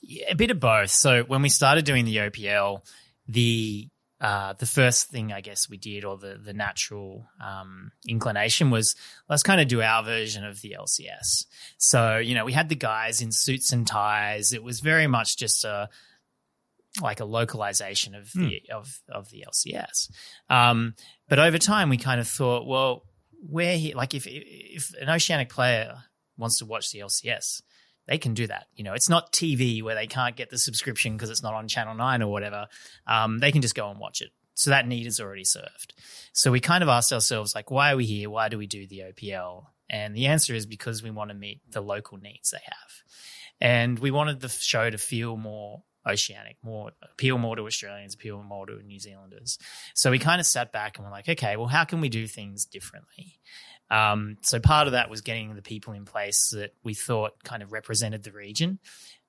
Yeah, 0.00 0.26
a 0.30 0.34
bit 0.34 0.50
of 0.50 0.60
both. 0.60 0.90
So 0.90 1.24
when 1.24 1.42
we 1.42 1.48
started 1.48 1.84
doing 1.84 2.04
the 2.04 2.16
OPL, 2.16 2.86
the 3.26 3.88
uh, 4.20 4.54
the 4.54 4.66
first 4.66 5.10
thing 5.10 5.32
I 5.32 5.40
guess 5.40 5.68
we 5.68 5.76
did, 5.76 6.04
or 6.04 6.16
the 6.16 6.40
the 6.42 6.54
natural 6.54 7.26
um, 7.44 7.92
inclination, 8.08 8.70
was 8.70 8.94
let's 9.28 9.42
kind 9.42 9.60
of 9.60 9.68
do 9.68 9.82
our 9.82 10.02
version 10.02 10.44
of 10.44 10.60
the 10.60 10.76
LCS. 10.78 11.46
So 11.78 12.18
you 12.18 12.34
know, 12.34 12.44
we 12.44 12.52
had 12.52 12.68
the 12.68 12.76
guys 12.76 13.20
in 13.20 13.32
suits 13.32 13.72
and 13.72 13.86
ties. 13.86 14.52
It 14.52 14.62
was 14.62 14.80
very 14.80 15.06
much 15.06 15.36
just 15.36 15.64
a 15.64 15.88
like 17.02 17.20
a 17.20 17.24
localization 17.24 18.14
of 18.14 18.32
the 18.32 18.62
of 18.72 19.00
of 19.08 19.30
the 19.30 19.44
LCS. 19.48 20.10
Um, 20.48 20.94
but 21.28 21.38
over 21.38 21.58
time, 21.58 21.88
we 21.88 21.96
kind 21.96 22.20
of 22.20 22.28
thought, 22.28 22.66
well, 22.66 23.04
where 23.48 23.76
he 23.76 23.94
like 23.94 24.14
if 24.14 24.26
if 24.26 24.94
an 25.00 25.10
oceanic 25.10 25.48
player 25.48 25.96
wants 26.36 26.58
to 26.58 26.66
watch 26.66 26.92
the 26.92 27.00
LCS, 27.00 27.62
they 28.06 28.18
can 28.18 28.34
do 28.34 28.46
that. 28.46 28.66
You 28.74 28.84
know, 28.84 28.92
it's 28.94 29.08
not 29.08 29.32
TV 29.32 29.82
where 29.82 29.94
they 29.94 30.06
can't 30.06 30.36
get 30.36 30.50
the 30.50 30.58
subscription 30.58 31.16
because 31.16 31.30
it's 31.30 31.42
not 31.42 31.54
on 31.54 31.68
Channel 31.68 31.94
9 31.94 32.22
or 32.22 32.30
whatever. 32.30 32.66
Um, 33.06 33.38
they 33.38 33.52
can 33.52 33.62
just 33.62 33.74
go 33.74 33.90
and 33.90 33.98
watch 33.98 34.20
it. 34.20 34.30
So 34.54 34.70
that 34.70 34.86
need 34.86 35.06
is 35.06 35.20
already 35.20 35.44
served. 35.44 35.94
So 36.32 36.52
we 36.52 36.60
kind 36.60 36.82
of 36.82 36.88
asked 36.88 37.12
ourselves, 37.12 37.54
like, 37.54 37.70
why 37.70 37.92
are 37.92 37.96
we 37.96 38.04
here? 38.04 38.30
Why 38.30 38.48
do 38.48 38.58
we 38.58 38.66
do 38.66 38.86
the 38.86 39.02
OPL? 39.12 39.66
And 39.90 40.14
the 40.14 40.26
answer 40.26 40.54
is 40.54 40.66
because 40.66 41.02
we 41.02 41.10
want 41.10 41.30
to 41.30 41.34
meet 41.34 41.60
the 41.68 41.80
local 41.80 42.18
needs 42.18 42.50
they 42.50 42.58
have. 42.64 43.02
And 43.60 43.98
we 43.98 44.10
wanted 44.10 44.40
the 44.40 44.48
show 44.48 44.88
to 44.88 44.98
feel 44.98 45.36
more 45.36 45.82
oceanic, 46.06 46.56
more 46.62 46.92
appeal 47.02 47.38
more 47.38 47.56
to 47.56 47.62
Australians, 47.62 48.14
appeal 48.14 48.42
more 48.42 48.66
to 48.66 48.82
New 48.82 49.00
Zealanders. 49.00 49.58
So 49.94 50.10
we 50.10 50.18
kind 50.18 50.40
of 50.40 50.46
sat 50.46 50.72
back 50.72 50.96
and 50.96 51.04
were 51.04 51.10
like, 51.10 51.28
okay, 51.28 51.56
well, 51.56 51.68
how 51.68 51.84
can 51.84 52.00
we 52.00 52.08
do 52.08 52.26
things 52.26 52.64
differently? 52.64 53.38
Um, 53.90 54.38
so 54.42 54.60
part 54.60 54.86
of 54.86 54.92
that 54.92 55.10
was 55.10 55.20
getting 55.20 55.54
the 55.54 55.62
people 55.62 55.92
in 55.92 56.04
place 56.04 56.50
that 56.50 56.74
we 56.82 56.94
thought 56.94 57.42
kind 57.44 57.62
of 57.62 57.72
represented 57.72 58.22
the 58.22 58.32
region. 58.32 58.78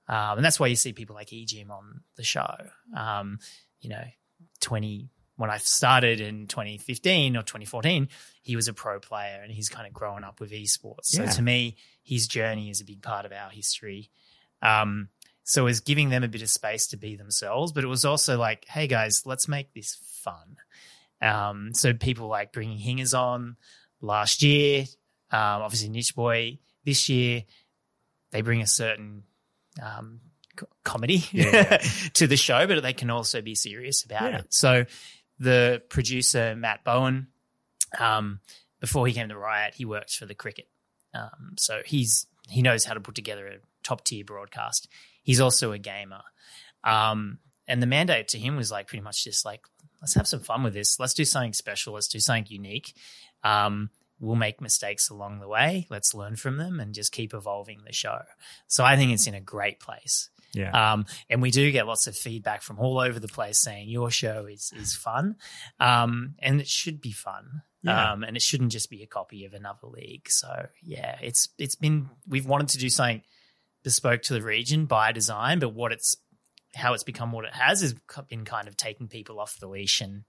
Um, 0.08 0.38
and 0.38 0.46
that's 0.46 0.60
why 0.60 0.68
you 0.68 0.76
see 0.76 0.94
people 0.94 1.16
like 1.16 1.30
eGym 1.30 1.70
on 1.70 2.02
the 2.16 2.24
show. 2.24 2.56
Um, 2.96 3.40
you 3.82 3.90
know, 3.90 4.04
20, 4.62 5.10
when 5.36 5.50
I 5.50 5.58
started 5.58 6.22
in 6.22 6.48
2015 6.48 7.36
or 7.36 7.42
2014, 7.42 8.10
he 8.42 8.56
was 8.56 8.68
a 8.68 8.74
pro 8.74 9.00
player 9.00 9.42
and 9.42 9.52
he's 9.52 9.70
kind 9.70 9.88
of 9.88 9.94
grown 9.94 10.24
up 10.24 10.40
with 10.40 10.52
esports. 10.52 11.14
Yeah. 11.14 11.30
So 11.30 11.38
to 11.38 11.42
me, 11.42 11.78
his 12.04 12.28
journey 12.28 12.70
is 12.70 12.82
a 12.82 12.86
big 12.86 13.02
part 13.02 13.26
of 13.26 13.32
our 13.32 13.50
history. 13.50 14.10
Um, 14.62 15.10
so 15.44 15.62
it 15.62 15.66
was 15.66 15.80
giving 15.80 16.10
them 16.10 16.24
a 16.24 16.28
bit 16.28 16.42
of 16.42 16.50
space 16.50 16.88
to 16.88 16.98
be 16.98 17.16
themselves, 17.16 17.72
but 17.72 17.84
it 17.84 17.88
was 17.88 18.06
also 18.06 18.38
like, 18.38 18.66
hey 18.68 18.88
guys, 18.88 19.24
let's 19.26 19.48
make 19.48 19.74
this 19.74 19.98
fun. 20.24 20.58
Um, 21.22 21.74
so 21.74 21.94
people 21.94 22.28
like 22.28 22.52
bringing 22.52 22.78
hingers 22.78 23.14
on 23.14 23.58
last 24.02 24.44
year, 24.44 24.82
um, 25.32 25.62
obviously 25.62 25.90
Niche 25.90 26.16
Boy 26.16 26.60
this 26.84 27.10
year, 27.10 27.44
they 28.32 28.42
bring 28.42 28.62
a 28.62 28.68
certain 28.68 29.24
um, 29.82 30.20
co- 30.56 30.68
comedy 30.84 31.20
to 32.14 32.28
the 32.28 32.38
show, 32.38 32.68
but 32.68 32.82
they 32.84 32.94
can 32.94 33.10
also 33.10 33.42
be 33.42 33.56
serious 33.56 34.04
about 34.04 34.32
Yeah. 34.32 34.38
it. 34.40 34.48
So 34.50 34.86
the 35.40 35.82
producer 35.90 36.56
Matt 36.56 36.84
Bowen, 36.84 37.28
um, 38.00 38.40
before 38.80 39.08
he 39.08 39.14
came 39.14 39.30
to 39.30 39.38
Riot, 39.38 39.74
he 39.76 39.86
worked 39.86 40.12
for 40.14 40.26
the 40.26 40.36
cricket. 40.36 40.68
Um, 41.14 41.56
so 41.58 41.82
he's 41.86 42.28
he 42.50 42.62
knows 42.62 42.86
how 42.86 42.94
to 42.94 43.00
put 43.00 43.16
together 43.16 43.48
a 43.48 43.56
top 43.84 44.04
tier 44.06 44.24
broadcast. 44.24 44.88
He's 45.24 45.40
also 45.40 45.72
a 45.72 45.80
gamer. 45.80 46.22
Um, 46.84 47.40
and 47.68 47.82
the 47.82 47.88
mandate 47.88 48.28
to 48.30 48.38
him 48.38 48.56
was 48.58 48.70
like 48.72 48.88
pretty 48.88 49.02
much 49.02 49.24
just 49.24 49.44
like, 49.46 49.62
let's 50.06 50.14
have 50.14 50.28
some 50.28 50.40
fun 50.40 50.62
with 50.62 50.76
this. 50.76 51.00
Let's 51.00 51.16
do 51.16 51.26
something 51.26 51.54
special. 51.54 51.96
Let's 51.96 52.08
do 52.08 52.20
something 52.20 52.46
unique. 52.48 52.94
Um, 53.44 53.90
we'll 54.20 54.36
make 54.36 54.62
mistakes 54.62 55.10
along 55.10 55.40
the 55.40 55.48
way. 55.48 55.88
Let's 55.90 56.14
learn 56.14 56.36
from 56.36 56.58
them 56.58 56.80
and 56.80 56.94
just 56.94 57.12
keep 57.12 57.34
evolving 57.34 57.80
the 57.84 57.92
show. 57.92 58.20
So 58.68 58.86
I 58.86 58.98
think 58.98 59.14
it's 59.14 59.26
in 59.26 59.34
a 59.34 59.42
great 59.42 59.80
place. 59.80 60.30
Yeah. 60.54 60.70
Um, 60.94 61.08
and 61.28 61.42
we 61.42 61.50
do 61.50 61.72
get 61.72 61.88
lots 61.88 62.06
of 62.06 62.16
feedback 62.16 62.62
from 62.62 62.78
all 62.78 63.00
over 63.00 63.20
the 63.20 63.28
place 63.28 63.60
saying 63.60 63.90
your 63.90 64.12
show 64.12 64.46
is 64.46 64.72
is 64.80 64.96
fun, 64.96 65.38
um, 65.80 66.36
and 66.38 66.62
it 66.62 66.68
should 66.68 67.02
be 67.02 67.12
fun, 67.12 67.64
Yeah. 67.82 68.12
um, 68.12 68.24
and 68.24 68.38
it 68.38 68.44
shouldn't 68.44 68.72
just 68.72 68.92
be 68.92 69.02
a 69.02 69.08
copy 69.08 69.46
of 69.46 69.56
another 69.56 69.88
league. 69.88 70.30
So 70.30 70.68
yeah, 70.84 71.18
it's 71.20 71.50
it's 71.58 71.76
been 71.76 72.10
we've 72.28 72.46
wanted 72.46 72.70
to 72.70 72.78
do 72.78 72.90
something 72.92 73.24
bespoke 73.84 74.22
to 74.24 74.34
the 74.34 74.42
region 74.44 74.86
by 74.86 75.12
design, 75.12 75.60
but 75.60 75.74
what 75.74 75.92
it's 75.92 76.16
how 76.76 76.94
it's 76.94 77.04
become 77.04 77.32
what 77.32 77.46
it 77.46 77.54
has 77.54 77.82
is 77.82 77.96
been 78.30 78.46
kind 78.46 78.68
of 78.68 78.78
taking 78.78 79.08
people 79.08 79.40
off 79.40 79.60
the 79.60 79.68
leash 79.68 80.02
and 80.02 80.24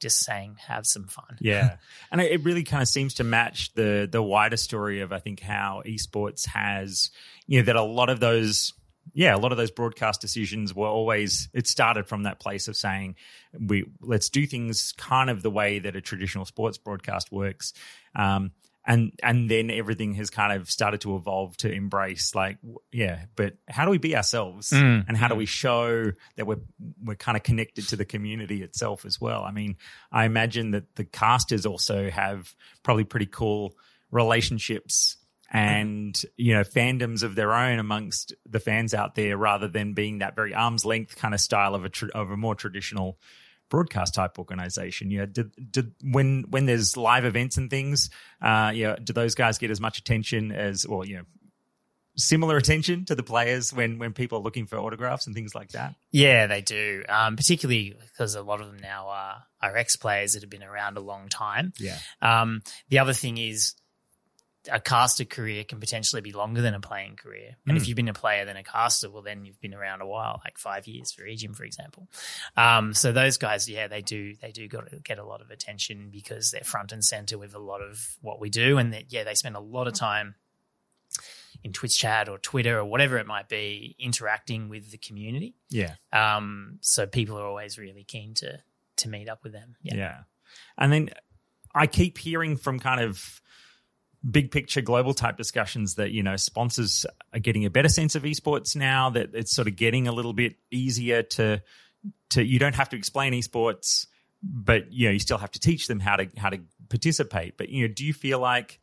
just 0.00 0.24
saying 0.24 0.56
have 0.66 0.86
some 0.86 1.08
fun. 1.08 1.24
Yeah, 1.40 1.76
and 2.10 2.20
it 2.20 2.32
it 2.32 2.44
really 2.44 2.62
kind 2.62 2.82
of 2.82 2.88
seems 2.88 3.14
to 3.14 3.24
match 3.24 3.74
the 3.74 4.08
the 4.10 4.22
wider 4.22 4.56
story 4.56 5.00
of 5.00 5.12
I 5.12 5.18
think 5.18 5.40
how 5.40 5.82
esports 5.86 6.46
has 6.46 7.10
you 7.46 7.60
know 7.60 7.66
that 7.66 7.76
a 7.76 7.82
lot 7.82 8.10
of 8.10 8.20
those 8.20 8.72
yeah 9.14 9.34
a 9.34 9.38
lot 9.38 9.52
of 9.52 9.58
those 9.58 9.70
broadcast 9.70 10.20
decisions 10.20 10.74
were 10.74 10.86
always 10.86 11.48
it 11.52 11.66
started 11.66 12.06
from 12.06 12.24
that 12.24 12.40
place 12.40 12.68
of 12.68 12.76
saying 12.76 13.16
we 13.58 13.84
let's 14.00 14.28
do 14.28 14.46
things 14.46 14.92
kind 14.96 15.30
of 15.30 15.42
the 15.42 15.50
way 15.50 15.78
that 15.78 15.96
a 15.96 16.00
traditional 16.00 16.44
sports 16.44 16.78
broadcast 16.78 17.32
works. 17.32 17.72
Um, 18.14 18.52
and 18.88 19.12
and 19.22 19.50
then 19.50 19.70
everything 19.70 20.14
has 20.14 20.30
kind 20.30 20.58
of 20.58 20.68
started 20.68 21.02
to 21.02 21.14
evolve 21.14 21.56
to 21.58 21.70
embrace 21.70 22.34
like 22.34 22.56
yeah 22.90 23.26
but 23.36 23.52
how 23.68 23.84
do 23.84 23.90
we 23.90 23.98
be 23.98 24.16
ourselves? 24.16 24.70
Mm. 24.70 25.04
and 25.06 25.16
how 25.16 25.28
do 25.28 25.34
we 25.34 25.46
show 25.46 26.10
that 26.36 26.46
we're 26.46 26.62
we're 27.04 27.14
kind 27.14 27.36
of 27.36 27.42
connected 27.44 27.86
to 27.88 27.96
the 27.96 28.06
community 28.06 28.62
itself 28.62 29.04
as 29.04 29.20
well? 29.20 29.44
I 29.44 29.52
mean 29.52 29.76
i 30.10 30.24
imagine 30.24 30.72
that 30.72 30.96
the 30.96 31.04
casters 31.04 31.66
also 31.66 32.10
have 32.10 32.52
probably 32.82 33.04
pretty 33.04 33.26
cool 33.26 33.74
relationships 34.10 35.18
and 35.50 36.20
you 36.36 36.54
know 36.54 36.62
fandoms 36.62 37.22
of 37.22 37.34
their 37.34 37.52
own 37.52 37.78
amongst 37.78 38.34
the 38.48 38.60
fans 38.60 38.94
out 38.94 39.14
there 39.14 39.36
rather 39.36 39.68
than 39.68 39.92
being 39.92 40.18
that 40.18 40.34
very 40.34 40.54
arm's 40.54 40.84
length 40.84 41.16
kind 41.16 41.34
of 41.34 41.40
style 41.40 41.74
of 41.74 41.84
a 41.84 41.88
tr- 41.90 42.10
of 42.14 42.30
a 42.30 42.36
more 42.36 42.54
traditional 42.54 43.18
broadcast 43.68 44.14
type 44.14 44.38
organization. 44.38 45.10
Yeah, 45.10 45.26
did, 45.26 45.52
did 45.70 45.92
when 46.02 46.44
when 46.50 46.66
there's 46.66 46.96
live 46.96 47.24
events 47.24 47.56
and 47.56 47.70
things, 47.70 48.10
uh, 48.42 48.72
yeah, 48.74 48.96
do 49.02 49.12
those 49.12 49.34
guys 49.34 49.58
get 49.58 49.70
as 49.70 49.80
much 49.80 49.98
attention 49.98 50.52
as, 50.52 50.84
or 50.84 51.04
you 51.04 51.16
know, 51.18 51.24
similar 52.16 52.56
attention 52.56 53.04
to 53.04 53.14
the 53.14 53.22
players 53.22 53.72
when 53.72 53.98
when 53.98 54.12
people 54.12 54.38
are 54.38 54.42
looking 54.42 54.66
for 54.66 54.76
autographs 54.76 55.26
and 55.26 55.34
things 55.34 55.54
like 55.54 55.70
that? 55.70 55.94
Yeah, 56.10 56.46
they 56.46 56.62
do. 56.62 57.04
Um, 57.08 57.36
particularly 57.36 57.94
because 58.00 58.34
a 58.34 58.42
lot 58.42 58.60
of 58.60 58.66
them 58.66 58.78
now 58.80 59.08
are 59.08 59.44
are 59.62 59.76
ex 59.76 59.96
players 59.96 60.32
that 60.32 60.42
have 60.42 60.50
been 60.50 60.62
around 60.62 60.96
a 60.96 61.00
long 61.00 61.28
time. 61.28 61.72
Yeah, 61.78 61.98
Um, 62.20 62.62
the 62.88 62.98
other 62.98 63.12
thing 63.12 63.38
is 63.38 63.74
a 64.70 64.80
caster 64.80 65.24
career 65.24 65.64
can 65.64 65.80
potentially 65.80 66.22
be 66.22 66.32
longer 66.32 66.60
than 66.60 66.74
a 66.74 66.80
playing 66.80 67.16
career. 67.16 67.56
And 67.66 67.76
if 67.76 67.86
you've 67.86 67.96
been 67.96 68.08
a 68.08 68.14
player 68.14 68.44
than 68.44 68.56
a 68.56 68.62
caster, 68.62 69.10
well, 69.10 69.22
then 69.22 69.44
you've 69.44 69.60
been 69.60 69.74
around 69.74 70.00
a 70.00 70.06
while, 70.06 70.40
like 70.44 70.58
five 70.58 70.86
years 70.86 71.12
for 71.12 71.22
Ejim, 71.22 71.54
for 71.54 71.64
example. 71.64 72.08
Um, 72.56 72.94
so 72.94 73.12
those 73.12 73.36
guys, 73.36 73.68
yeah, 73.68 73.88
they 73.88 74.02
do 74.02 74.34
they 74.40 74.52
do 74.52 74.68
got 74.68 74.90
to 74.90 74.98
get 75.00 75.18
a 75.18 75.24
lot 75.24 75.40
of 75.40 75.50
attention 75.50 76.08
because 76.10 76.50
they're 76.50 76.62
front 76.62 76.92
and 76.92 77.04
center 77.04 77.38
with 77.38 77.54
a 77.54 77.58
lot 77.58 77.80
of 77.80 77.98
what 78.20 78.40
we 78.40 78.50
do, 78.50 78.78
and 78.78 78.92
that 78.92 79.12
yeah, 79.12 79.24
they 79.24 79.34
spend 79.34 79.56
a 79.56 79.60
lot 79.60 79.86
of 79.86 79.94
time 79.94 80.34
in 81.64 81.72
Twitch 81.72 81.98
chat 81.98 82.28
or 82.28 82.38
Twitter 82.38 82.78
or 82.78 82.84
whatever 82.84 83.18
it 83.18 83.26
might 83.26 83.48
be, 83.48 83.96
interacting 83.98 84.68
with 84.68 84.90
the 84.90 84.98
community. 84.98 85.54
Yeah. 85.70 85.94
Um, 86.12 86.78
so 86.80 87.06
people 87.06 87.38
are 87.38 87.46
always 87.46 87.78
really 87.78 88.04
keen 88.04 88.34
to 88.34 88.60
to 88.98 89.08
meet 89.08 89.28
up 89.28 89.44
with 89.44 89.52
them. 89.52 89.76
Yeah. 89.82 89.96
Yeah. 89.96 90.18
And 90.76 90.92
then 90.92 91.10
I 91.74 91.86
keep 91.86 92.18
hearing 92.18 92.56
from 92.56 92.78
kind 92.78 93.00
of 93.00 93.40
big 94.30 94.50
picture 94.50 94.80
global 94.80 95.14
type 95.14 95.36
discussions 95.36 95.94
that, 95.94 96.10
you 96.10 96.22
know, 96.22 96.36
sponsors 96.36 97.06
are 97.32 97.38
getting 97.38 97.64
a 97.64 97.70
better 97.70 97.88
sense 97.88 98.14
of 98.14 98.22
esports 98.22 98.76
now, 98.76 99.10
that 99.10 99.34
it's 99.34 99.54
sort 99.54 99.68
of 99.68 99.76
getting 99.76 100.08
a 100.08 100.12
little 100.12 100.32
bit 100.32 100.56
easier 100.70 101.22
to 101.22 101.62
to 102.30 102.44
you 102.44 102.58
don't 102.58 102.74
have 102.74 102.88
to 102.90 102.96
explain 102.96 103.32
esports, 103.32 104.06
but 104.42 104.92
you 104.92 105.08
know, 105.08 105.12
you 105.12 105.18
still 105.18 105.38
have 105.38 105.50
to 105.52 105.60
teach 105.60 105.86
them 105.86 106.00
how 106.00 106.16
to 106.16 106.28
how 106.36 106.50
to 106.50 106.60
participate. 106.88 107.56
But 107.56 107.68
you 107.68 107.86
know, 107.86 107.92
do 107.92 108.04
you 108.04 108.12
feel 108.12 108.38
like 108.38 108.80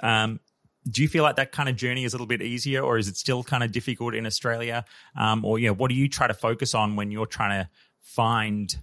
um 0.00 0.40
do 0.88 1.02
you 1.02 1.08
feel 1.08 1.22
like 1.22 1.36
that 1.36 1.50
kind 1.50 1.68
of 1.68 1.76
journey 1.76 2.04
is 2.04 2.12
a 2.12 2.16
little 2.16 2.26
bit 2.26 2.42
easier, 2.42 2.82
or 2.82 2.98
is 2.98 3.08
it 3.08 3.16
still 3.16 3.42
kind 3.42 3.64
of 3.64 3.72
difficult 3.72 4.14
in 4.14 4.26
Australia? 4.26 4.84
Um, 5.16 5.44
or 5.44 5.58
yeah, 5.58 5.70
what 5.70 5.88
do 5.88 5.94
you 5.94 6.08
try 6.08 6.26
to 6.26 6.34
focus 6.34 6.74
on 6.74 6.96
when 6.96 7.10
you're 7.10 7.26
trying 7.26 7.64
to 7.64 7.70
find 8.02 8.76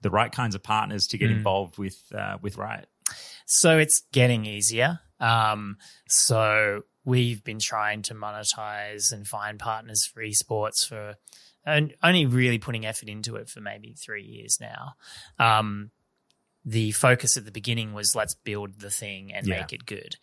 the 0.00 0.10
right 0.10 0.32
kinds 0.32 0.54
of 0.54 0.62
partners 0.62 1.06
to 1.08 1.18
get 1.18 1.30
involved 1.30 1.76
with 1.76 2.00
uh, 2.16 2.38
with 2.40 2.56
Riot? 2.56 2.88
So 3.46 3.78
it's 3.78 4.02
getting 4.12 4.46
easier. 4.46 5.00
Um, 5.20 5.76
so 6.08 6.82
we've 7.04 7.42
been 7.44 7.58
trying 7.58 8.02
to 8.02 8.14
monetize 8.14 9.12
and 9.12 9.26
find 9.26 9.58
partners 9.58 10.04
for 10.06 10.22
esports 10.22 10.86
for 10.86 11.14
and 11.66 11.94
only 12.02 12.26
really 12.26 12.58
putting 12.58 12.84
effort 12.84 13.08
into 13.08 13.36
it 13.36 13.48
for 13.48 13.60
maybe 13.60 13.94
three 13.94 14.22
years 14.24 14.58
now. 14.60 14.94
Um, 15.38 15.90
the 16.64 16.92
focus 16.92 17.36
at 17.36 17.44
the 17.44 17.50
beginning 17.52 17.92
was 17.94 18.14
let's 18.14 18.34
build 18.34 18.80
the 18.80 18.90
thing 18.90 19.32
and 19.32 19.46
Yeah. 19.46 19.60
make 19.60 19.72
it 19.72 19.86
good. 19.86 20.16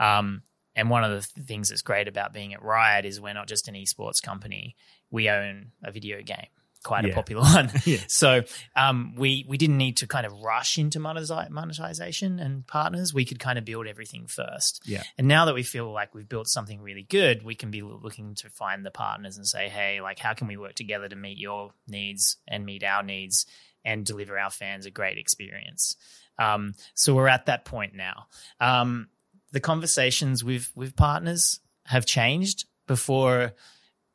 Um, 0.00 0.42
and 0.74 0.90
one 0.90 1.02
of 1.04 1.10
the 1.10 1.42
things 1.42 1.68
that's 1.70 1.82
great 1.82 2.06
about 2.08 2.32
being 2.32 2.52
at 2.54 2.62
Riot 2.62 3.04
is 3.04 3.20
we're 3.20 3.34
not 3.34 3.48
just 3.48 3.68
an 3.68 3.74
esports 3.74 4.22
company. 4.22 4.76
We 5.10 5.28
own 5.28 5.72
a 5.82 5.90
video 5.90 6.22
game, 6.22 6.46
quite 6.88 7.04
a 7.04 7.12
popular 7.12 7.42
one. 7.54 7.70
Yeah. 7.84 7.98
So 8.08 8.42
um, 8.74 9.14
we 9.16 9.44
we 9.48 9.56
didn't 9.56 9.76
need 9.76 9.98
to 9.98 10.06
kind 10.06 10.26
of 10.26 10.32
rush 10.32 10.78
into 10.78 10.98
monetization 10.98 12.38
and 12.38 12.66
partners. 12.66 13.14
We 13.14 13.24
could 13.24 13.38
kind 13.38 13.58
of 13.58 13.64
build 13.64 13.86
everything 13.86 14.26
first. 14.26 14.82
Yeah. 14.84 15.02
And 15.16 15.28
now 15.28 15.44
that 15.44 15.54
we 15.54 15.62
feel 15.62 15.92
like 15.92 16.14
we've 16.14 16.28
built 16.28 16.48
something 16.48 16.80
really 16.80 17.02
good, 17.02 17.44
we 17.44 17.54
can 17.54 17.70
be 17.70 17.82
looking 17.82 18.34
to 18.36 18.50
find 18.50 18.84
the 18.84 18.90
partners 18.90 19.36
and 19.36 19.46
say, 19.46 19.68
hey, 19.68 20.00
like, 20.00 20.18
how 20.18 20.34
can 20.34 20.48
we 20.48 20.56
work 20.56 20.74
together 20.74 21.08
to 21.08 21.16
meet 21.16 21.38
your 21.38 21.72
needs 21.86 22.36
and 22.48 22.64
meet 22.64 22.82
our 22.82 23.02
needs 23.02 23.46
and 23.84 24.04
deliver 24.04 24.38
our 24.38 24.50
fans 24.50 24.86
a 24.86 24.90
great 24.90 25.18
experience? 25.18 25.96
Um, 26.38 26.74
so 26.94 27.14
we're 27.14 27.28
at 27.28 27.46
that 27.46 27.64
point 27.64 27.94
now. 27.94 28.26
Um, 28.60 29.08
the 29.52 29.60
conversations 29.60 30.42
with 30.42 30.70
with 30.74 30.96
partners 30.96 31.60
have 31.84 32.06
changed. 32.06 32.66
Before, 32.86 33.52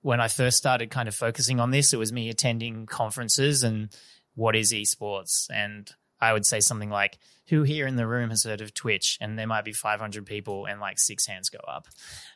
when 0.03 0.21
I 0.21 0.27
first 0.27 0.57
started 0.57 0.91
kind 0.91 1.07
of 1.07 1.15
focusing 1.15 1.59
on 1.59 1.71
this, 1.71 1.93
it 1.93 1.97
was 1.97 2.13
me 2.13 2.29
attending 2.29 2.85
conferences 2.85 3.63
and 3.63 3.89
what 4.35 4.55
is 4.55 4.73
esports, 4.73 5.47
and 5.51 5.89
I 6.19 6.33
would 6.33 6.45
say 6.45 6.59
something 6.59 6.89
like, 6.89 7.17
"Who 7.47 7.63
here 7.63 7.87
in 7.87 7.95
the 7.95 8.07
room 8.07 8.29
has 8.29 8.43
heard 8.43 8.61
of 8.61 8.73
Twitch?" 8.73 9.17
And 9.21 9.37
there 9.37 9.47
might 9.47 9.65
be 9.65 9.73
500 9.73 10.25
people, 10.25 10.65
and 10.65 10.79
like 10.79 10.99
six 10.99 11.25
hands 11.25 11.49
go 11.49 11.59
up. 11.67 11.87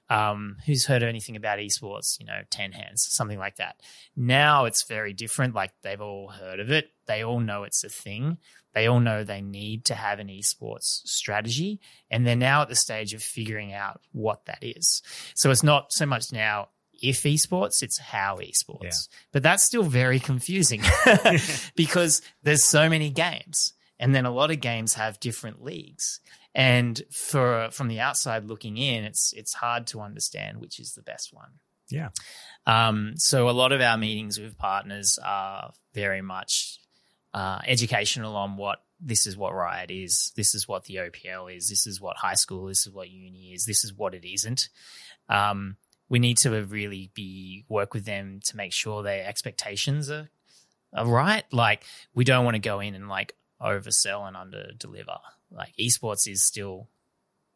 Um, 0.10 0.58
who's 0.66 0.86
heard 0.86 1.04
of 1.04 1.10
anything 1.10 1.36
about 1.36 1.60
esports? 1.60 2.20
You 2.20 2.26
know, 2.26 2.42
10 2.50 2.72
hands, 2.72 3.06
something 3.10 3.40
like 3.40 3.58
that. 3.58 3.82
Now 4.16 4.66
it's 4.66 4.88
very 4.88 5.14
different. 5.14 5.54
Like 5.54 5.72
they've 5.82 6.02
all 6.02 6.30
heard 6.30 6.60
of 6.60 6.72
it. 6.72 6.92
They 7.06 7.24
all 7.24 7.40
know 7.40 7.64
it's 7.64 7.84
a 7.84 7.90
thing. 7.90 8.38
They 8.74 8.88
all 8.88 9.00
know 9.00 9.24
they 9.24 9.42
need 9.42 9.86
to 9.86 9.96
have 9.96 10.20
an 10.20 10.28
esports 10.28 11.02
strategy. 11.06 11.80
And 12.12 12.28
they're 12.28 12.36
now 12.36 12.62
at 12.62 12.70
the 12.70 12.76
stage 12.76 13.14
of 13.14 13.24
figuring 13.24 13.74
out 13.74 14.02
what 14.12 14.46
that 14.46 14.60
is. 14.62 15.02
So 15.36 15.50
it's 15.50 15.64
not 15.64 15.92
so 15.92 16.06
much 16.06 16.32
now 16.32 16.70
if 17.02 17.24
esports, 17.24 17.82
it's 17.84 18.00
how 18.00 18.38
esports. 18.38 18.84
Yeah. 18.84 18.92
But 19.32 19.44
that's 19.44 19.64
still 19.64 19.84
very 19.84 20.20
confusing 20.20 20.82
because 21.76 22.22
there's 22.44 22.64
so 22.64 22.90
many 22.90 23.10
games. 23.10 23.74
And 24.00 24.14
then 24.14 24.26
a 24.26 24.32
lot 24.32 24.52
of 24.52 24.60
games 24.60 24.94
have 24.94 25.20
different 25.20 25.64
leagues. 25.64 26.20
And 26.54 27.02
for 27.12 27.70
from 27.72 27.88
the 27.88 28.00
outside 28.00 28.46
looking 28.46 28.78
in, 28.78 29.04
it's 29.04 29.34
it's 29.34 29.54
hard 29.54 29.88
to 29.88 30.02
understand 30.02 30.60
which 30.60 30.80
is 30.80 30.94
the 30.94 31.04
best 31.04 31.34
one. 31.34 31.52
Yeah. 31.90 32.10
Um, 32.66 33.14
so 33.16 33.50
a 33.50 33.52
lot 33.52 33.72
of 33.72 33.82
our 33.82 33.98
meetings 33.98 34.40
with 34.40 34.58
partners 34.58 35.18
are 35.24 35.72
very 35.94 36.22
much 36.22 36.80
uh, 37.34 37.60
educational 37.66 38.36
on 38.36 38.58
what 38.58 38.80
this 39.00 39.28
is 39.28 39.38
what 39.38 39.54
Riot 39.54 39.92
is, 39.92 40.32
this 40.36 40.56
is 40.56 40.68
what 40.68 40.86
the 40.86 40.96
OPL 40.96 41.56
is, 41.56 41.70
this 41.70 41.86
is 41.86 42.02
what 42.02 42.18
high 42.18 42.34
school, 42.34 42.66
this 42.66 42.88
is 42.88 42.94
what 42.94 43.10
uni 43.10 43.54
is, 43.54 43.66
this 43.66 43.84
is 43.84 43.94
what 43.94 44.16
it 44.16 44.26
isn't. 44.26 44.70
Um, 45.30 45.78
we 46.10 46.20
need 46.20 46.38
to 46.40 46.50
really 46.66 47.12
be 47.14 47.66
work 47.70 47.94
with 47.94 48.06
them 48.06 48.40
to 48.46 48.56
make 48.58 48.74
sure 48.74 49.04
their 49.04 49.26
expectations 49.28 50.10
are, 50.10 50.30
are 50.94 51.06
right. 51.06 51.44
Like 51.52 51.84
we 52.16 52.24
don't 52.24 52.46
want 52.46 52.56
to 52.56 52.60
go 52.60 52.80
in 52.80 52.96
and 52.96 53.10
like 53.10 53.34
oversell 53.62 54.28
and 54.28 54.38
under 54.38 54.72
deliver. 54.78 55.18
Like 55.52 55.74
esports 55.80 56.28
is 56.28 56.44
still 56.44 56.88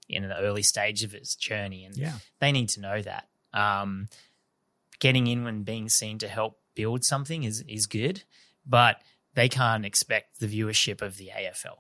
in 0.10 0.28
the 0.28 0.38
early 0.38 0.64
stage 0.64 1.04
of 1.04 1.14
its 1.14 1.36
journey, 1.36 1.86
and 1.86 1.96
Yeah. 1.96 2.14
they 2.40 2.52
need 2.52 2.70
to 2.70 2.82
know 2.82 3.02
that. 3.02 3.28
Um, 3.54 4.10
getting 5.00 5.28
in 5.28 5.48
and 5.48 5.64
being 5.66 5.90
seen 5.90 6.18
to 6.20 6.28
help 6.28 6.60
build 6.76 7.04
something 7.04 7.44
is 7.44 7.64
is 7.68 7.86
good, 7.86 8.24
but 8.66 9.02
they 9.34 9.48
can't 9.48 9.86
expect 9.86 10.40
the 10.40 10.48
viewership 10.48 11.02
of 11.02 11.18
the 11.18 11.30
AFL. 11.34 11.78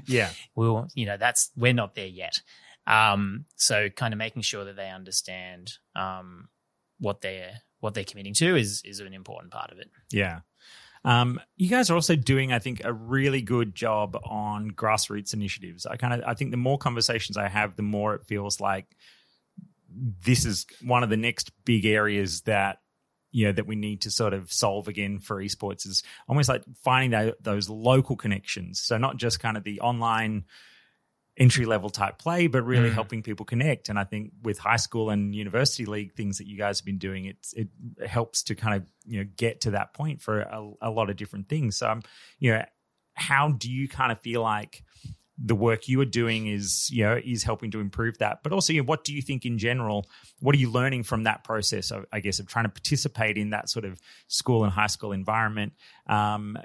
Yeah. 0.06 0.30
We'll, 0.54 0.88
you 0.94 1.04
know, 1.06 1.16
that's 1.18 1.50
we're 1.56 1.74
not 1.74 1.94
there 1.94 2.06
yet. 2.06 2.40
Um, 2.86 3.46
so 3.56 3.88
kind 3.88 4.14
of 4.14 4.18
making 4.18 4.42
sure 4.42 4.64
that 4.64 4.76
they 4.76 4.90
understand 4.90 5.72
um, 5.94 6.48
what 6.98 7.20
they're 7.20 7.60
what 7.80 7.94
they're 7.94 8.04
committing 8.04 8.34
to 8.34 8.56
is 8.56 8.82
is 8.84 9.00
an 9.00 9.12
important 9.12 9.52
part 9.52 9.72
of 9.72 9.78
it. 9.78 9.90
Yeah. 10.10 10.40
Um, 11.04 11.40
you 11.56 11.68
guys 11.68 11.88
are 11.88 11.94
also 11.94 12.16
doing, 12.16 12.52
I 12.52 12.58
think, 12.58 12.82
a 12.84 12.92
really 12.92 13.40
good 13.40 13.76
job 13.76 14.18
on 14.24 14.72
grassroots 14.72 15.34
initiatives. 15.34 15.86
I 15.86 15.96
kind 15.96 16.14
of, 16.14 16.22
I 16.26 16.34
think, 16.34 16.50
the 16.50 16.56
more 16.56 16.78
conversations 16.78 17.36
I 17.36 17.48
have, 17.48 17.76
the 17.76 17.82
more 17.82 18.16
it 18.16 18.26
feels 18.26 18.60
like 18.60 18.86
this 19.88 20.44
is 20.44 20.66
one 20.82 21.04
of 21.04 21.10
the 21.10 21.16
next 21.16 21.52
big 21.64 21.86
areas 21.86 22.40
that 22.42 22.78
you 23.30 23.46
know 23.46 23.52
that 23.52 23.66
we 23.66 23.76
need 23.76 24.02
to 24.02 24.10
sort 24.10 24.34
of 24.34 24.52
solve 24.52 24.88
again 24.88 25.18
for 25.18 25.42
esports 25.42 25.86
is 25.86 26.02
almost 26.28 26.48
like 26.48 26.64
finding 26.82 27.10
tho- 27.10 27.34
those 27.40 27.68
local 27.68 28.16
connections. 28.16 28.80
So 28.80 28.98
not 28.98 29.16
just 29.16 29.40
kind 29.40 29.56
of 29.56 29.62
the 29.62 29.80
online 29.80 30.44
entry 31.38 31.66
level 31.66 31.90
type 31.90 32.18
play, 32.18 32.46
but 32.46 32.62
really 32.62 32.88
Mm. 32.90 32.94
helping 32.94 33.22
people 33.22 33.44
connect. 33.44 33.88
And 33.90 33.98
I 33.98 34.04
think 34.04 34.32
with 34.42 34.58
high 34.58 34.76
school 34.78 35.10
and 35.10 35.34
university 35.34 35.84
league 35.84 36.14
things 36.14 36.38
that 36.38 36.46
you 36.46 36.56
guys 36.56 36.80
have 36.80 36.86
been 36.86 36.98
doing, 36.98 37.26
it's 37.26 37.52
it 37.52 37.68
helps 38.06 38.42
to 38.44 38.54
kind 38.54 38.74
of 38.76 38.88
you 39.04 39.22
know 39.22 39.30
get 39.36 39.60
to 39.62 39.72
that 39.72 39.92
point 39.92 40.22
for 40.22 40.40
a, 40.40 40.70
a 40.80 40.90
lot 40.90 41.10
of 41.10 41.16
different 41.16 41.48
things. 41.48 41.76
So, 41.76 41.90
um, 41.90 42.02
you 42.38 42.52
know, 42.52 42.64
how 43.14 43.50
do 43.50 43.70
you 43.70 43.88
kind 43.88 44.12
of 44.12 44.18
feel 44.20 44.42
like 44.42 44.82
the 45.38 45.54
work 45.54 45.86
you 45.86 46.00
are 46.00 46.06
doing 46.06 46.46
is 46.46 46.88
you 46.90 47.04
know 47.04 47.20
is 47.22 47.42
helping 47.42 47.70
to 47.72 47.80
improve 47.80 48.16
that? 48.18 48.42
But 48.42 48.52
also, 48.52 48.72
you 48.72 48.80
know, 48.80 48.86
what 48.86 49.04
do 49.04 49.12
you 49.12 49.20
think 49.20 49.44
in 49.44 49.58
general? 49.58 50.06
What 50.40 50.54
are 50.54 50.58
you 50.58 50.70
learning 50.70 51.02
from 51.02 51.24
that 51.24 51.44
process? 51.44 51.90
Of, 51.90 52.06
I 52.10 52.20
guess 52.20 52.38
of 52.38 52.46
trying 52.46 52.64
to 52.64 52.70
participate 52.70 53.36
in 53.36 53.50
that 53.50 53.68
sort 53.68 53.84
of 53.84 54.00
school 54.28 54.64
and 54.64 54.72
high 54.72 54.86
school 54.86 55.12
environment. 55.12 55.74
Um, 56.06 56.56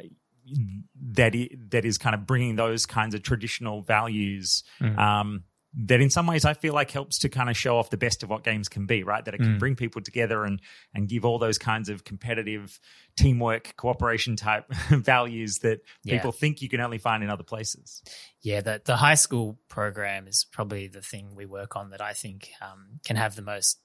that 1.13 1.35
i- 1.35 1.49
that 1.69 1.85
is 1.85 1.97
kind 1.97 2.15
of 2.15 2.25
bringing 2.25 2.55
those 2.55 2.85
kinds 2.85 3.13
of 3.15 3.21
traditional 3.23 3.81
values 3.81 4.63
um, 4.97 5.43
that 5.73 6.01
in 6.01 6.09
some 6.09 6.27
ways 6.27 6.43
I 6.43 6.53
feel 6.53 6.73
like 6.73 6.91
helps 6.91 7.19
to 7.19 7.29
kind 7.29 7.49
of 7.49 7.55
show 7.55 7.77
off 7.77 7.89
the 7.89 7.95
best 7.97 8.23
of 8.23 8.29
what 8.29 8.43
games 8.43 8.67
can 8.67 8.85
be, 8.87 9.03
right? 9.03 9.23
That 9.23 9.33
it 9.35 9.37
can 9.37 9.57
bring 9.57 9.77
people 9.77 10.01
together 10.01 10.43
and 10.43 10.59
and 10.93 11.07
give 11.07 11.23
all 11.23 11.39
those 11.39 11.57
kinds 11.57 11.87
of 11.87 12.03
competitive 12.03 12.77
teamwork, 13.15 13.73
cooperation 13.77 14.35
type 14.35 14.65
values 14.89 15.59
that 15.59 15.79
Yeah. 16.03 16.17
people 16.17 16.33
think 16.33 16.61
you 16.61 16.67
can 16.67 16.81
only 16.81 16.97
find 16.97 17.23
in 17.23 17.29
other 17.29 17.43
places. 17.45 18.03
Yeah, 18.41 18.59
the 18.61 18.81
the 18.83 18.97
high 18.97 19.15
school 19.15 19.59
program 19.69 20.27
is 20.27 20.43
probably 20.51 20.87
the 20.87 21.01
thing 21.01 21.35
we 21.35 21.45
work 21.45 21.75
on 21.77 21.91
that 21.91 22.01
I 22.01 22.13
think 22.13 22.49
um, 22.61 22.99
can 23.05 23.15
have 23.15 23.35
the 23.37 23.41
most 23.41 23.79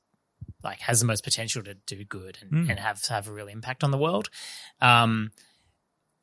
like 0.64 0.80
has 0.80 0.98
the 1.00 1.06
most 1.06 1.22
potential 1.22 1.62
to 1.62 1.74
do 1.74 2.04
good 2.04 2.38
and, 2.42 2.50
Mm. 2.66 2.70
and 2.70 2.80
have 2.80 3.04
have 3.06 3.28
a 3.28 3.32
real 3.32 3.46
impact 3.48 3.84
on 3.84 3.92
the 3.92 3.98
world. 3.98 4.28
Um, 4.80 5.30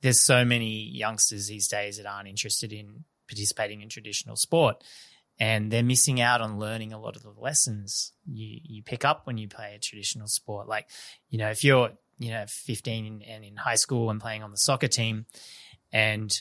there's 0.04 0.20
so 0.20 0.44
many 0.44 0.84
youngsters 0.90 1.48
these 1.48 1.70
days 1.70 1.98
that 1.98 2.06
aren't 2.06 2.28
interested 2.28 2.74
in 2.74 3.06
participating 3.28 3.82
in 3.82 3.88
traditional 3.88 4.36
sport, 4.36 4.84
and 5.40 5.72
they're 5.72 5.82
missing 5.82 6.20
out 6.20 6.42
on 6.42 6.60
learning 6.60 6.92
a 6.92 7.00
lot 7.00 7.16
of 7.16 7.24
the 7.24 7.34
lessons 7.38 8.12
you 8.26 8.60
you 8.64 8.84
pick 8.84 9.06
up 9.06 9.26
when 9.26 9.38
you 9.38 9.48
play 9.48 9.74
a 9.74 9.80
traditional 9.80 10.28
sport. 10.28 10.68
Like, 10.68 10.90
you 11.30 11.40
know, 11.40 11.50
if 11.50 11.64
you're 11.64 11.92
you 12.20 12.32
know 12.32 12.44
15 12.48 13.24
and 13.28 13.44
in 13.46 13.56
high 13.56 13.76
school 13.76 14.10
and 14.10 14.22
playing 14.22 14.44
on 14.44 14.52
the 14.52 14.58
soccer 14.58 14.90
team, 14.90 15.26
and 15.94 16.32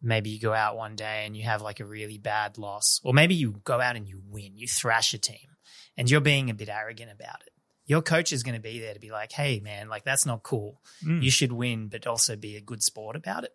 maybe 0.00 0.30
you 0.30 0.40
go 0.40 0.54
out 0.54 0.76
one 0.76 0.94
day 0.94 1.24
and 1.26 1.36
you 1.36 1.42
have 1.42 1.60
like 1.60 1.80
a 1.80 1.84
really 1.84 2.18
bad 2.18 2.56
loss, 2.56 3.00
or 3.02 3.12
maybe 3.12 3.34
you 3.34 3.60
go 3.64 3.80
out 3.80 3.96
and 3.96 4.08
you 4.08 4.22
win, 4.30 4.56
you 4.56 4.68
thrash 4.68 5.12
a 5.12 5.18
team, 5.18 5.56
and 5.96 6.08
you're 6.08 6.20
being 6.20 6.50
a 6.50 6.54
bit 6.54 6.68
arrogant 6.68 7.10
about 7.10 7.42
it. 7.44 7.52
Your 7.88 8.02
coach 8.02 8.32
is 8.32 8.44
going 8.44 8.54
to 8.54 8.60
be 8.60 8.78
there 8.78 8.94
to 8.94 9.00
be 9.00 9.10
like, 9.10 9.32
hey, 9.32 9.58
man, 9.58 9.88
like 9.88 10.04
that's 10.04 10.26
not 10.26 10.44
cool. 10.44 10.80
Mm. 11.04 11.22
You 11.22 11.30
should 11.30 11.50
win, 11.50 11.88
but 11.88 12.06
also 12.06 12.36
be 12.36 12.54
a 12.54 12.60
good 12.60 12.82
sport 12.82 13.16
about 13.16 13.42
it. 13.42 13.50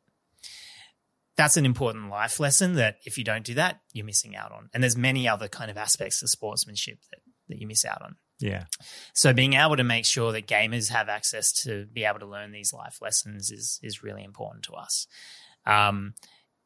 That's 1.37 1.55
an 1.55 1.65
important 1.65 2.09
life 2.09 2.39
lesson 2.39 2.73
that 2.73 2.97
if 3.05 3.17
you 3.17 3.23
don't 3.23 3.45
do 3.45 3.53
that, 3.53 3.79
you're 3.93 4.05
missing 4.05 4.35
out 4.35 4.51
on. 4.51 4.69
And 4.73 4.83
there's 4.83 4.97
many 4.97 5.27
other 5.27 5.47
kind 5.47 5.71
of 5.71 5.77
aspects 5.77 6.21
of 6.21 6.29
sportsmanship 6.29 6.97
that, 7.11 7.19
that 7.47 7.59
you 7.59 7.67
miss 7.67 7.85
out 7.85 8.01
on. 8.01 8.15
Yeah. 8.39 8.65
So 9.13 9.33
being 9.33 9.53
able 9.53 9.77
to 9.77 9.83
make 9.83 10.05
sure 10.05 10.31
that 10.31 10.47
gamers 10.47 10.89
have 10.89 11.09
access 11.09 11.53
to 11.63 11.85
be 11.85 12.03
able 12.03 12.19
to 12.19 12.25
learn 12.25 12.51
these 12.51 12.73
life 12.73 12.97
lessons 13.01 13.51
is 13.51 13.79
is 13.81 14.03
really 14.03 14.23
important 14.23 14.65
to 14.65 14.73
us. 14.73 15.07
Um, 15.65 16.15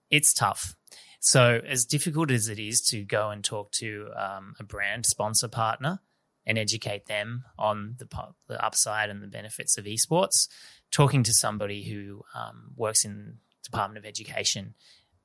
it's 0.09 0.33
tough. 0.33 0.75
So 1.19 1.61
as 1.65 1.85
difficult 1.85 2.31
as 2.31 2.47
it 2.47 2.59
is 2.59 2.81
to 2.87 3.03
go 3.03 3.29
and 3.29 3.43
talk 3.43 3.71
to 3.73 4.09
um, 4.15 4.55
a 4.59 4.63
brand 4.63 5.05
sponsor 5.05 5.47
partner 5.47 5.99
and 6.47 6.57
educate 6.57 7.05
them 7.05 7.43
on 7.59 7.95
the 7.99 8.07
the 8.47 8.63
upside 8.65 9.09
and 9.11 9.21
the 9.21 9.27
benefits 9.27 9.77
of 9.77 9.85
esports, 9.85 10.47
talking 10.91 11.21
to 11.23 11.33
somebody 11.33 11.83
who 11.83 12.23
um, 12.33 12.71
works 12.75 13.05
in 13.05 13.37
Department 13.63 13.97
of 14.03 14.05
Education 14.09 14.73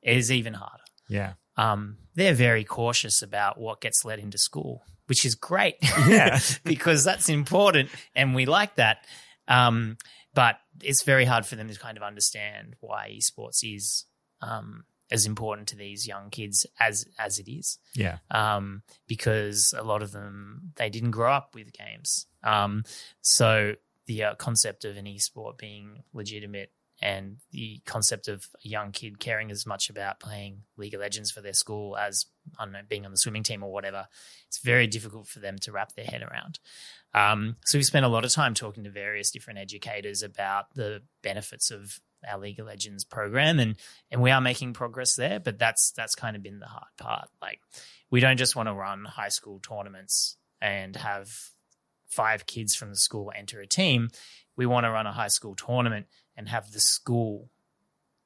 is 0.03 0.31
even 0.33 0.53
harder 0.55 0.83
Yeah. 1.09 1.35
um, 1.57 1.97
they're 2.15 2.35
very 2.35 2.65
cautious 2.65 3.23
about 3.23 3.59
what 3.59 3.81
gets 3.81 4.05
let 4.05 4.19
into 4.19 4.37
school, 4.37 4.83
which 5.07 5.25
is 5.25 5.35
great. 5.37 5.77
Yeah. 6.09 6.41
because 6.65 7.05
that's 7.05 7.29
important 7.29 7.89
and 8.17 8.35
we 8.35 8.45
like 8.47 8.75
that. 8.77 9.07
Um, 9.47 9.97
but 10.35 10.57
it's 10.83 11.05
very 11.05 11.25
hard 11.25 11.47
for 11.47 11.55
them 11.57 11.69
to 11.69 11.79
kind 11.79 11.97
of 11.97 12.03
understand 12.03 12.75
why 12.81 13.17
esports 13.17 13.61
is 13.63 14.07
um, 14.41 14.85
as 15.11 15.27
important 15.27 15.69
to 15.69 15.77
these 15.77 16.07
young 16.07 16.31
kids 16.31 16.67
as 16.81 17.07
as 17.19 17.39
it 17.39 17.51
is. 17.51 17.79
Yeah. 17.95 18.19
Um, 18.31 18.83
because 19.07 19.75
a 19.77 19.83
lot 19.83 20.03
of 20.03 20.13
them 20.13 20.73
they 20.77 20.91
didn't 20.91 21.11
grow 21.11 21.33
up 21.33 21.55
with 21.55 21.73
games. 21.73 22.27
Um, 22.43 22.85
so 23.21 23.75
the 24.07 24.25
uh, 24.25 24.35
concept 24.35 24.85
of 24.85 24.97
an 24.97 25.07
esport 25.07 25.59
being 25.59 26.03
legitimate 26.13 26.73
and 27.01 27.39
the 27.51 27.81
concept 27.85 28.29
of 28.29 28.47
a 28.65 28.69
young 28.69 28.93
kid 28.93 29.19
caring 29.19 29.51
as 29.51 29.67
much 29.67 29.91
about 29.91 30.21
playing 30.21 30.63
League 30.77 30.95
of 30.95 31.01
Legends 31.01 31.33
for 31.33 31.41
their 31.41 31.53
school 31.53 31.97
as 31.97 32.27
I 32.59 32.65
don't 32.65 32.73
know 32.73 32.81
being 32.89 33.05
on 33.05 33.11
the 33.11 33.17
swimming 33.17 33.43
team 33.43 33.63
or 33.63 33.73
whatever, 33.73 34.07
it's 34.47 34.59
very 34.59 34.87
difficult 34.87 35.27
for 35.27 35.41
them 35.41 35.59
to 35.59 35.73
wrap 35.73 35.93
their 35.93 36.05
head 36.05 36.23
around. 36.23 36.61
Um, 37.13 37.57
so 37.65 37.77
we 37.77 37.83
spent 37.83 38.07
a 38.07 38.09
lot 38.09 38.25
of 38.25 38.33
time 38.33 38.55
talking 38.55 38.85
to 38.85 38.91
various 38.91 39.31
different 39.31 39.59
educators 39.59 40.23
about 40.23 40.75
the 40.75 41.03
benefits 41.23 41.71
of 41.71 42.01
our 42.31 42.39
League 42.39 42.59
of 42.61 42.67
Legends 42.67 43.05
program, 43.05 43.59
and 43.59 43.77
and 44.11 44.23
we 44.23 44.31
are 44.31 44.41
making 44.41 44.73
progress 44.73 45.15
there. 45.15 45.41
But 45.41 45.59
that's 45.59 45.93
that's 45.93 46.15
kind 46.15 46.37
of 46.37 46.43
been 46.43 46.61
the 46.61 46.67
hard 46.67 46.91
part. 46.99 47.29
Like 47.41 47.61
we 48.11 48.21
don't 48.21 48.37
just 48.37 48.57
want 48.57 48.69
to 48.69 48.75
run 48.75 49.05
high 49.05 49.29
school 49.29 49.61
tournaments 49.61 50.37
and 50.61 50.97
have 50.97 51.29
five 52.07 52.47
kids 52.47 52.75
from 52.75 52.91
the 52.91 52.97
school 52.97 53.33
enter 53.35 53.61
a 53.61 53.67
team. 53.67 54.09
We 54.57 54.67
want 54.67 54.85
to 54.85 54.91
run 54.91 55.07
a 55.07 55.13
high 55.13 55.29
school 55.29 55.55
tournament 55.55 56.07
and 56.37 56.49
have 56.49 56.73
the 56.73 56.81
school 56.81 57.49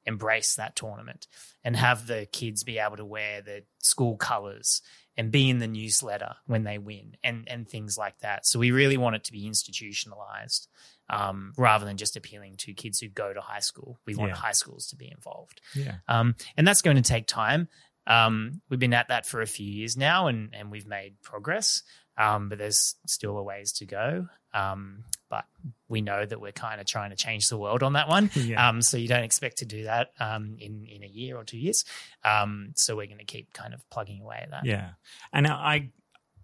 embrace 0.05 0.55
that 0.55 0.75
tournament 0.75 1.27
and 1.63 1.75
have 1.75 2.07
the 2.07 2.27
kids 2.31 2.63
be 2.63 2.79
able 2.79 2.97
to 2.97 3.05
wear 3.05 3.41
the 3.41 3.63
school 3.79 4.15
colors 4.15 4.81
and 5.17 5.31
be 5.31 5.49
in 5.49 5.59
the 5.59 5.67
newsletter 5.67 6.35
when 6.45 6.63
they 6.63 6.77
win 6.77 7.17
and 7.23 7.47
and 7.47 7.67
things 7.67 7.97
like 7.97 8.19
that. 8.19 8.45
So 8.45 8.59
we 8.59 8.71
really 8.71 8.97
want 8.97 9.15
it 9.15 9.23
to 9.25 9.31
be 9.31 9.47
institutionalized 9.47 10.67
um, 11.09 11.53
rather 11.57 11.85
than 11.85 11.97
just 11.97 12.15
appealing 12.17 12.55
to 12.57 12.73
kids 12.73 12.99
who 12.99 13.07
go 13.07 13.33
to 13.33 13.41
high 13.41 13.59
school. 13.59 13.99
We 14.05 14.15
want 14.15 14.31
Yeah. 14.31 14.35
high 14.35 14.51
schools 14.51 14.87
to 14.87 14.95
be 14.95 15.09
involved. 15.11 15.61
Yeah. 15.75 15.95
Um, 16.07 16.35
and 16.57 16.67
that's 16.67 16.81
going 16.81 16.97
to 16.97 17.01
take 17.03 17.27
time. 17.27 17.67
Um, 18.05 18.61
we've 18.69 18.79
been 18.79 18.93
at 18.93 19.09
that 19.09 19.25
for 19.25 19.41
a 19.41 19.47
few 19.47 19.69
years 19.69 19.97
now 19.97 20.27
and, 20.27 20.49
and 20.53 20.71
we've 20.71 20.87
made 20.87 21.21
progress, 21.21 21.83
um, 22.17 22.49
but 22.49 22.57
there's 22.57 22.95
still 23.05 23.37
a 23.37 23.43
ways 23.43 23.73
to 23.73 23.85
go. 23.85 24.27
Um, 24.53 25.03
but 25.29 25.43
we 25.89 26.01
know 26.01 26.25
that 26.25 26.39
we're 26.39 26.53
kind 26.53 26.79
of 26.79 26.87
trying 26.87 27.09
to 27.09 27.15
change 27.17 27.49
the 27.49 27.57
world 27.57 27.83
on 27.83 27.93
that 27.93 28.07
one. 28.07 28.31
Yeah. 28.35 28.69
Um, 28.69 28.81
so 28.81 28.95
you 28.97 29.09
don't 29.09 29.23
expect 29.23 29.57
to 29.57 29.65
do 29.65 29.83
that 29.83 30.11
um, 30.19 30.55
in, 30.59 30.85
in 30.85 31.03
a 31.03 31.07
year 31.07 31.35
or 31.37 31.43
two 31.43 31.57
years. 31.57 31.83
Um, 32.23 32.71
so 32.75 32.95
we're 32.95 33.07
going 33.07 33.17
to 33.19 33.25
keep 33.25 33.51
kind 33.53 33.73
of 33.73 33.87
plugging 33.89 34.21
away 34.21 34.39
at 34.43 34.51
that. 34.51 34.65
Yeah. 34.65 34.91
And 35.33 35.45
I, 35.47 35.89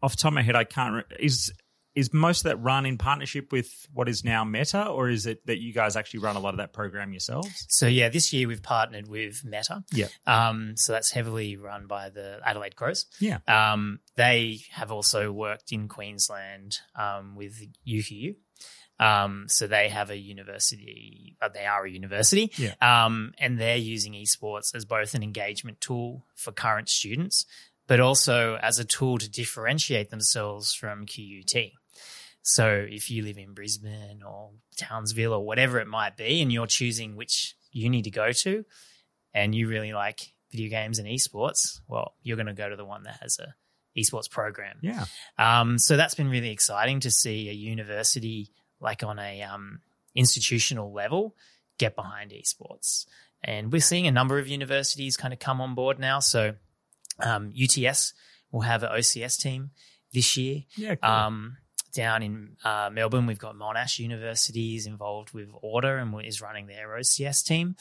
off 0.02 0.18
the 0.18 0.22
top 0.22 0.32
of 0.32 0.34
my 0.36 0.42
head, 0.42 0.58
I 0.58 0.66
can't. 0.66 0.96
Re- 0.96 1.18
is 1.18 1.54
is 1.96 2.12
most 2.14 2.40
of 2.40 2.44
that 2.46 2.58
run 2.58 2.86
in 2.86 2.98
partnership 2.98 3.52
with 3.52 3.70
what 3.94 4.10
is 4.10 4.24
now 4.24 4.44
Meta, 4.44 4.88
or 4.88 5.10
is 5.10 5.26
it 5.26 5.46
that 5.46 5.60
you 5.62 5.74
guys 5.74 5.96
actually 5.96 6.22
run 6.22 6.36
a 6.36 6.40
lot 6.40 6.54
of 6.54 6.58
that 6.58 6.74
program 6.74 7.14
yourselves? 7.14 7.66
So 7.70 7.86
yeah, 7.88 8.10
this 8.10 8.34
year 8.34 8.48
we've 8.48 8.64
partnered 8.64 9.08
with 9.08 9.44
Meta. 9.46 9.84
Yeah. 9.94 10.08
Um, 10.26 10.74
so 10.76 10.92
that's 10.94 11.12
heavily 11.12 11.56
run 11.58 11.86
by 11.88 12.10
the 12.10 12.40
Adelaide 12.46 12.76
Crows. 12.76 13.06
Yeah. 13.20 13.40
Um, 13.48 14.00
they 14.16 14.62
have 14.72 14.92
also 14.92 15.32
worked 15.32 15.72
in 15.72 15.88
Queensland 15.88 16.80
um, 16.96 17.36
with 17.36 17.62
UQU. 17.88 18.36
Um, 19.00 19.46
so 19.48 19.68
they 19.68 19.90
have 19.90 20.10
a 20.12 20.18
university, 20.18 21.36
uh, 21.42 21.50
they 21.50 21.66
are 21.66 21.86
a 21.86 21.90
university, 21.90 22.52
Yeah. 22.58 22.74
um, 22.82 23.34
and 23.40 23.60
they're 23.60 23.76
using 23.76 24.14
esports 24.14 24.74
as 24.76 24.86
both 24.86 25.14
an 25.16 25.24
engagement 25.24 25.82
tool 25.82 26.26
for 26.36 26.52
current 26.52 26.90
students, 26.90 27.46
but 27.88 28.00
also 28.00 28.56
as 28.62 28.80
a 28.80 28.86
tool 28.86 29.18
to 29.18 29.30
differentiate 29.30 30.10
themselves 30.10 30.74
from 30.74 31.06
QUT. 31.06 31.72
So 32.44 32.86
if 32.88 33.10
you 33.10 33.24
live 33.24 33.38
in 33.38 33.54
Brisbane 33.54 34.22
or 34.22 34.52
Townsville 34.78 35.34
or 35.34 35.46
whatever 35.46 35.80
it 35.80 35.88
might 35.88 36.18
be, 36.18 36.42
and 36.42 36.52
you're 36.52 36.68
choosing 36.68 37.16
which 37.16 37.56
uni 37.72 38.02
to 38.02 38.12
go 38.12 38.32
to, 38.32 38.66
and 39.34 39.56
you 39.56 39.68
really 39.68 39.94
like 39.94 40.34
video 40.52 40.70
games 40.70 41.00
and 41.00 41.08
esports, 41.08 41.80
well, 41.88 42.14
you're 42.22 42.36
going 42.36 42.48
to 42.48 42.54
go 42.54 42.70
to 42.70 42.76
the 42.76 42.86
one 42.86 43.04
that 43.04 43.18
has 43.22 43.40
a 43.40 43.56
esports 43.98 44.30
program. 44.30 44.78
Yeah. 44.82 45.06
Um, 45.38 45.78
so 45.78 45.98
that's 45.98 46.16
been 46.16 46.30
really 46.30 46.52
exciting 46.52 47.00
to 47.02 47.12
see 47.12 47.50
a 47.50 47.54
university 47.54 48.52
like 48.80 49.04
on 49.04 49.20
a 49.20 49.42
um, 49.44 49.80
institutional 50.14 50.92
level 50.92 51.36
get 51.78 51.96
behind 51.96 52.32
esports. 52.32 53.06
And 53.44 53.72
we're 53.72 53.82
seeing 53.82 54.08
a 54.08 54.12
number 54.12 54.40
of 54.40 54.48
universities 54.48 55.18
kind 55.18 55.34
of 55.34 55.40
come 55.40 55.62
on 55.62 55.76
board 55.76 56.00
now. 56.00 56.20
So 56.20 56.56
um, 57.20 57.54
UTS 57.56 58.14
will 58.52 58.62
have 58.62 58.84
an 58.84 58.90
OCS 58.90 59.40
team 59.40 59.72
this 60.12 60.38
year. 60.38 60.64
Yeah. 60.76 60.96
Cool. 60.96 61.10
Down 61.94 62.24
in 62.24 62.58
uh, 62.64 62.90
Melbourne, 62.92 63.28
we've 63.28 63.40
got 63.40 63.56
Monash 63.56 64.00
University 64.00 64.76
is 64.76 64.88
involved 64.88 65.34
with 65.34 65.50
Order 65.62 65.98
and 65.98 66.14
is 66.26 66.42
running 66.42 66.66
their 66.66 66.90
OCS 66.90 67.44
team. 67.46 67.76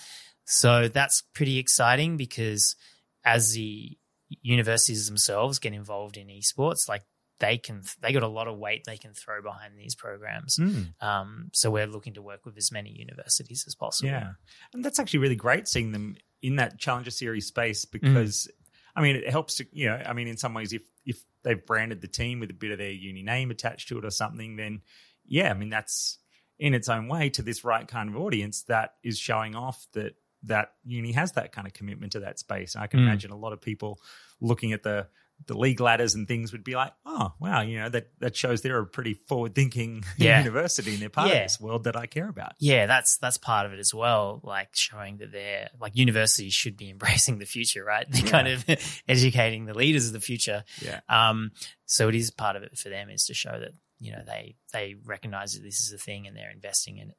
So 0.44 0.88
that's 0.88 1.22
pretty 1.34 1.58
exciting 1.58 2.16
because 2.16 2.76
as 3.24 3.52
the 3.52 3.96
universities 4.42 5.06
themselves 5.06 5.58
get 5.58 5.72
involved 5.72 6.16
in 6.16 6.28
esports, 6.28 6.88
like 6.88 7.02
they 7.38 7.58
can, 7.58 7.82
they 8.00 8.12
got 8.12 8.22
a 8.22 8.28
lot 8.28 8.48
of 8.48 8.58
weight 8.58 8.84
they 8.86 8.96
can 8.96 9.14
throw 9.14 9.42
behind 9.42 9.78
these 9.78 9.94
programs. 9.94 10.56
Mm. 10.56 11.02
Um, 11.02 11.50
so 11.52 11.70
we're 11.70 11.86
looking 11.86 12.14
to 12.14 12.22
work 12.22 12.44
with 12.44 12.56
as 12.56 12.70
many 12.70 12.90
universities 12.90 13.64
as 13.66 13.74
possible. 13.74 14.10
Yeah. 14.10 14.32
And 14.72 14.84
that's 14.84 14.98
actually 14.98 15.20
really 15.20 15.36
great 15.36 15.68
seeing 15.68 15.92
them 15.92 16.16
in 16.42 16.56
that 16.56 16.78
Challenger 16.78 17.10
Series 17.10 17.46
space 17.46 17.84
because, 17.84 18.48
I 18.94 19.02
mean, 19.02 19.16
it 19.16 19.28
helps 19.28 19.56
to, 19.56 19.66
you 19.72 19.86
know, 19.86 20.02
I 20.04 20.12
mean, 20.12 20.28
in 20.28 20.36
some 20.36 20.54
ways, 20.54 20.72
if 20.72 20.82
they've 21.42 21.64
branded 21.64 22.00
the 22.00 22.08
team 22.08 22.40
with 22.40 22.50
a 22.50 22.54
bit 22.54 22.70
of 22.70 22.78
their 22.78 22.90
uni 22.90 23.22
name 23.22 23.50
attached 23.50 23.88
to 23.88 23.98
it 23.98 24.04
or 24.04 24.10
something, 24.10 24.56
then 24.56 24.82
yeah, 25.24 25.50
I 25.50 25.54
mean, 25.54 25.70
that's 25.70 26.18
in 26.58 26.74
its 26.74 26.88
own 26.88 27.08
way 27.08 27.28
to 27.30 27.42
this 27.42 27.64
right 27.64 27.86
kind 27.88 28.08
of 28.08 28.16
audience 28.16 28.62
that 28.64 28.94
is 29.02 29.18
showing 29.18 29.54
off 29.54 29.86
that 29.92 30.14
that 30.44 30.72
uni 30.84 31.12
has 31.12 31.32
that 31.32 31.52
kind 31.52 31.66
of 31.66 31.72
commitment 31.72 32.12
to 32.12 32.20
that 32.20 32.38
space. 32.38 32.74
And 32.74 32.82
I 32.82 32.86
can 32.88 33.00
Mm. 33.00 33.04
imagine 33.04 33.30
a 33.30 33.36
lot 33.36 33.52
of 33.52 33.60
people 33.60 34.00
looking 34.40 34.72
at 34.72 34.82
the 34.82 35.08
the 35.46 35.56
league 35.56 35.80
ladders 35.80 36.14
and 36.14 36.26
things 36.28 36.52
would 36.52 36.64
be 36.64 36.74
like, 36.76 36.92
oh 37.06 37.32
wow, 37.40 37.60
you 37.62 37.78
know 37.78 37.88
that 37.88 38.08
that 38.20 38.36
shows 38.36 38.62
they're 38.62 38.78
a 38.78 38.86
pretty 38.86 39.14
forward 39.14 39.54
thinking 39.54 40.04
Yeah. 40.16 40.38
university 40.40 40.92
and 40.92 41.00
they're 41.02 41.08
part 41.08 41.28
Yeah. 41.30 41.36
of 41.38 41.42
this 41.44 41.60
world 41.60 41.84
that 41.84 41.96
I 41.96 42.06
care 42.06 42.28
about. 42.28 42.52
Yeah, 42.58 42.86
that's 42.86 43.18
that's 43.18 43.38
part 43.38 43.66
of 43.66 43.72
it 43.72 43.78
as 43.78 43.92
well. 43.94 44.40
Like 44.42 44.70
showing 44.74 45.18
that 45.18 45.32
they're 45.32 45.68
like 45.80 45.96
universities 45.96 46.52
should 46.54 46.76
be 46.76 46.90
embracing 46.94 47.38
the 47.38 47.46
future, 47.46 47.84
right? 47.84 48.06
They're 48.08 48.22
kind 48.30 48.48
of 48.48 48.64
educating 49.08 49.64
the 49.66 49.74
leaders 49.74 50.06
of 50.06 50.12
the 50.12 50.20
future. 50.20 50.64
Yeah. 50.80 51.00
Um, 51.08 51.52
so 51.86 52.08
it 52.08 52.14
is 52.14 52.30
part 52.30 52.56
of 52.56 52.62
it 52.62 52.78
for 52.78 52.88
them 52.88 53.10
is 53.10 53.26
to 53.26 53.34
show 53.34 53.58
that 53.58 53.72
you 54.00 54.12
know 54.12 54.22
they 54.26 54.56
they 54.72 54.96
recognize 55.04 55.54
that 55.54 55.62
this 55.62 55.80
is 55.80 55.92
a 55.92 55.98
thing 55.98 56.26
and 56.26 56.36
they're 56.36 56.50
investing 56.50 56.98
in 56.98 57.10
it. 57.10 57.16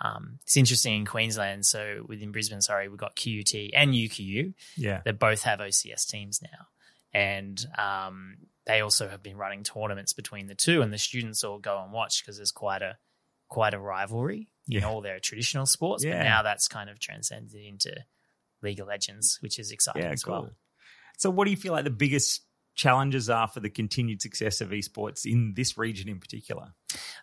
Um, 0.00 0.38
it's 0.44 0.56
interesting 0.56 0.94
in 0.94 1.06
Queensland. 1.06 1.66
So 1.66 2.04
within 2.06 2.30
Brisbane, 2.30 2.60
sorry, 2.60 2.88
we've 2.88 2.98
got 3.00 3.16
QUT 3.16 3.52
and 3.74 3.92
UQU 3.94 4.54
Yeah. 4.76 5.00
that 5.04 5.18
both 5.18 5.42
have 5.42 5.58
OCS 5.58 6.06
teams 6.06 6.40
now, 6.40 6.68
and 7.12 7.64
um, 7.76 8.36
they 8.66 8.80
also 8.80 9.08
have 9.08 9.22
been 9.22 9.36
running 9.36 9.62
tournaments 9.64 10.12
between 10.12 10.46
the 10.46 10.54
two, 10.54 10.82
and 10.82 10.92
the 10.92 10.98
students 10.98 11.42
all 11.44 11.58
go 11.58 11.82
and 11.82 11.92
watch 11.92 12.22
because 12.22 12.36
there's 12.36 12.52
quite 12.52 12.82
a 12.82 12.96
quite 13.48 13.72
a 13.74 13.78
rivalry 13.78 14.48
in 14.68 14.80
Yeah. 14.80 14.88
all 14.88 15.00
their 15.00 15.18
traditional 15.20 15.64
sports. 15.64 16.04
Yeah. 16.04 16.18
But 16.18 16.24
now 16.24 16.42
that's 16.42 16.68
kind 16.68 16.90
of 16.90 16.98
transcended 17.00 17.54
into 17.64 17.94
League 18.62 18.78
of 18.80 18.86
Legends, 18.88 19.38
which 19.40 19.58
is 19.58 19.70
exciting 19.70 20.02
Yeah, 20.02 20.10
as 20.10 20.22
cool. 20.22 20.34
well. 20.42 20.50
So, 21.16 21.30
what 21.30 21.46
do 21.46 21.50
you 21.50 21.56
feel 21.56 21.72
like 21.72 21.84
the 21.84 21.90
biggest 21.90 22.42
challenges 22.74 23.28
are 23.30 23.48
for 23.48 23.60
the 23.60 23.70
continued 23.70 24.20
success 24.22 24.60
of 24.60 24.68
esports 24.70 25.24
in 25.24 25.54
this 25.56 25.76
region 25.78 26.08
in 26.08 26.20
particular? 26.20 26.74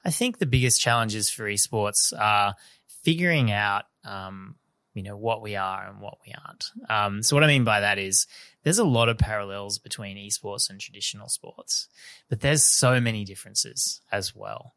I 0.04 0.10
think 0.12 0.40
the 0.40 0.46
biggest 0.46 0.82
challenges 0.82 1.30
for 1.30 1.44
esports 1.46 2.12
are 2.20 2.56
figuring 3.04 3.52
out 3.52 3.84
um, 4.04 4.56
you 4.96 5.04
know, 5.04 5.16
what 5.18 5.42
we 5.42 5.56
are 5.56 5.88
and 5.90 6.00
what 6.02 6.18
we 6.26 6.34
aren't. 6.34 6.66
Um, 6.90 7.22
so 7.22 7.36
what 7.36 7.44
I 7.44 7.48
mean 7.48 7.66
by 7.66 7.82
that 7.82 8.00
is 8.00 8.28
there's 8.66 8.80
a 8.80 8.84
lot 8.84 9.10
of 9.10 9.20
parallels 9.20 9.78
between 9.78 10.18
esports 10.18 10.72
and 10.72 10.82
traditional 10.82 11.30
sports, 11.30 11.88
but 12.30 12.42
there's 12.42 12.64
so 12.64 13.00
many 13.00 13.24
differences 13.24 14.02
as 14.12 14.36
well. 14.36 14.74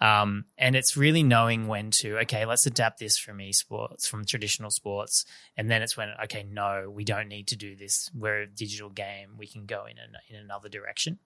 Um, 0.00 0.44
and 0.56 0.76
it's 0.76 0.96
really 0.96 1.24
knowing 1.24 1.66
when 1.66 1.90
to, 2.02 2.18
okay, 2.20 2.46
let's 2.46 2.66
adapt 2.66 3.00
this 3.00 3.18
from 3.18 3.38
esports, 3.38 4.06
from 4.06 4.24
traditional 4.24 4.70
sports. 4.70 5.24
And 5.56 5.68
then 5.68 5.82
it's 5.82 5.96
when, 5.96 6.10
okay, 6.24 6.46
no, 6.48 6.88
we 6.88 7.04
don't 7.04 7.28
need 7.28 7.48
to 7.48 7.56
do 7.56 7.74
this. 7.74 8.08
We're 8.14 8.42
a 8.42 8.46
digital 8.46 8.88
game. 8.88 9.30
We 9.36 9.48
can 9.48 9.66
go 9.66 9.84
in, 9.86 9.98
an, 9.98 10.14
in 10.28 10.36
another 10.36 10.68
direction. 10.68 11.18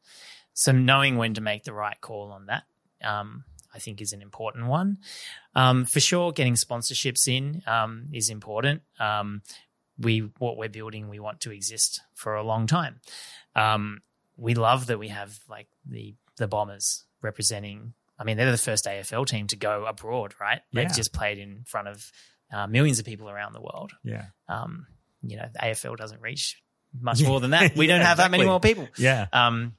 So 0.55 0.73
knowing 0.73 1.19
when 1.19 1.35
to 1.35 1.43
make 1.43 1.65
the 1.65 1.75
right 1.75 2.01
call 2.01 2.33
on 2.33 2.47
that, 2.47 2.63
um, 3.05 3.45
I 3.75 3.81
think 3.81 4.01
is 4.01 4.15
an 4.15 4.23
important 4.23 4.67
one. 4.67 4.99
Um, 5.55 5.85
for 5.85 6.01
sure, 6.01 6.33
getting 6.33 6.55
sponsorships 6.55 7.29
in 7.29 7.63
um, 7.67 8.09
is 8.15 8.31
important. 8.31 8.81
Um, 8.99 9.43
we 9.99 10.31
what 10.39 10.57
we're 10.57 10.69
building, 10.69 11.09
we 11.09 11.19
want 11.21 11.41
to 11.43 11.53
exist 11.53 12.01
for 12.15 12.35
a 12.37 12.43
long 12.43 12.67
time. 12.67 13.01
Um, 13.57 14.01
we 14.37 14.55
love 14.55 14.87
that 14.87 14.99
we 14.99 15.09
have 15.09 15.39
like 15.49 15.69
the 15.87 16.15
the 16.37 16.49
Bombers 16.49 17.05
representing 17.23 17.95
I 18.21 18.25
mean, 18.25 18.37
they're 18.37 18.51
the 18.51 18.59
first 18.59 18.87
AFL 18.87 19.27
team 19.27 19.47
to 19.49 19.57
go 19.57 19.85
abroad, 19.87 20.35
right? 20.41 20.61
They've 20.73 20.93
just 20.93 21.13
played 21.13 21.39
in 21.39 21.63
front 21.69 21.87
of 21.87 22.11
uh, 22.53 22.67
millions 22.67 22.99
of 22.99 23.05
people 23.05 23.31
around 23.31 23.53
the 23.53 23.61
world. 23.61 23.93
Yeah. 24.03 24.25
Um, 24.49 24.89
you 25.23 25.37
know, 25.37 25.45
AFL 25.63 25.97
doesn't 25.97 26.21
reach 26.21 26.61
much 27.01 27.21
Yeah. 27.23 27.29
more 27.29 27.39
than 27.39 27.51
that. 27.51 27.77
We 27.77 27.87
Yeah, 27.87 27.99
don't 27.99 28.07
have 28.07 28.17
that 28.17 28.33
many 28.33 28.45
more 28.45 28.59
people. 28.59 28.89
Yeah. 28.99 29.27
Um, 29.33 29.75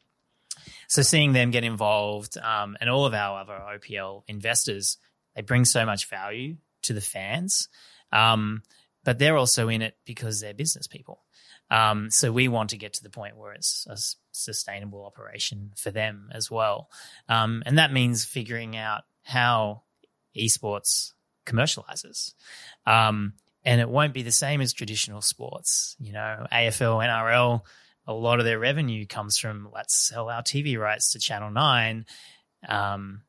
so 0.88 1.02
seeing 1.02 1.34
them 1.34 1.52
get 1.52 1.66
involved 1.66 2.38
um, 2.38 2.78
and 2.80 2.90
all 2.90 3.06
of 3.06 3.14
our 3.14 3.42
other 3.42 3.60
OPL 3.78 4.24
investors, 4.30 4.98
they 5.36 5.42
bring 5.42 5.66
so 5.66 5.86
much 5.86 6.08
value 6.10 6.56
to 6.84 6.94
the 6.94 7.02
fans. 7.02 7.68
Um, 8.14 8.64
but 9.04 9.20
they're 9.20 9.38
also 9.38 9.70
in 9.70 9.82
it 9.82 9.96
because 10.06 10.40
they're 10.40 10.54
business 10.54 10.88
people. 10.88 11.24
Um, 11.72 12.10
so 12.10 12.32
we 12.32 12.48
want 12.48 12.72
to 12.72 12.78
get 12.78 12.94
to 12.94 13.04
the 13.04 13.10
point 13.10 13.38
where 13.38 13.54
it's 13.54 13.86
a 13.90 13.98
sustainable 14.32 15.06
operation 15.06 15.72
for 15.78 15.92
them 15.92 16.30
as 16.34 16.50
well. 16.50 16.90
Um, 17.28 17.62
and 17.66 17.78
that 17.78 17.94
means 17.94 18.26
figuring 18.26 18.76
out 18.76 19.04
how 19.24 19.84
esports 20.36 21.14
commercializes. 21.46 22.34
Um, 22.86 23.34
and 23.64 23.82
it 23.82 23.90
won't 23.90 24.14
be 24.14 24.24
the 24.24 24.32
same 24.32 24.62
as 24.62 24.74
traditional 24.74 25.22
sports. 25.22 25.96
You 26.00 26.14
know, 26.14 26.48
AFL, 26.52 27.06
NRL, 27.06 27.62
a 28.08 28.14
lot 28.14 28.40
of 28.40 28.46
their 28.46 28.60
revenue 28.60 29.06
comes 29.06 29.38
from 29.38 29.70
let's 29.74 30.08
sell 30.08 30.30
our 30.30 30.42
TV 30.42 30.78
rights 30.80 31.12
to 31.12 31.20
Channel 31.20 31.52
9 31.52 32.06
um, 32.68 33.22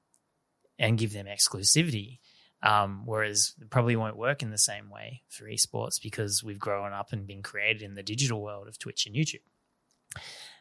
and 0.79 0.97
give 0.97 1.13
them 1.13 1.27
exclusivity. 1.27 2.20
Um, 2.63 3.03
whereas 3.07 3.55
it 3.61 3.71
probably 3.71 3.97
won't 3.97 4.17
work 4.17 4.43
in 4.43 4.51
the 4.51 4.59
same 4.59 4.91
way 4.91 5.23
for 5.29 5.45
esports 5.45 6.01
because 6.03 6.45
we've 6.45 6.59
grown 6.59 6.93
up 6.93 7.13
and 7.13 7.27
been 7.27 7.43
created 7.43 7.83
in 7.83 7.95
the 7.95 8.03
digital 8.03 8.43
world 8.43 8.69
of 8.69 8.79
Twitch 8.79 9.07
and 9.07 9.17
YouTube. 9.17 9.41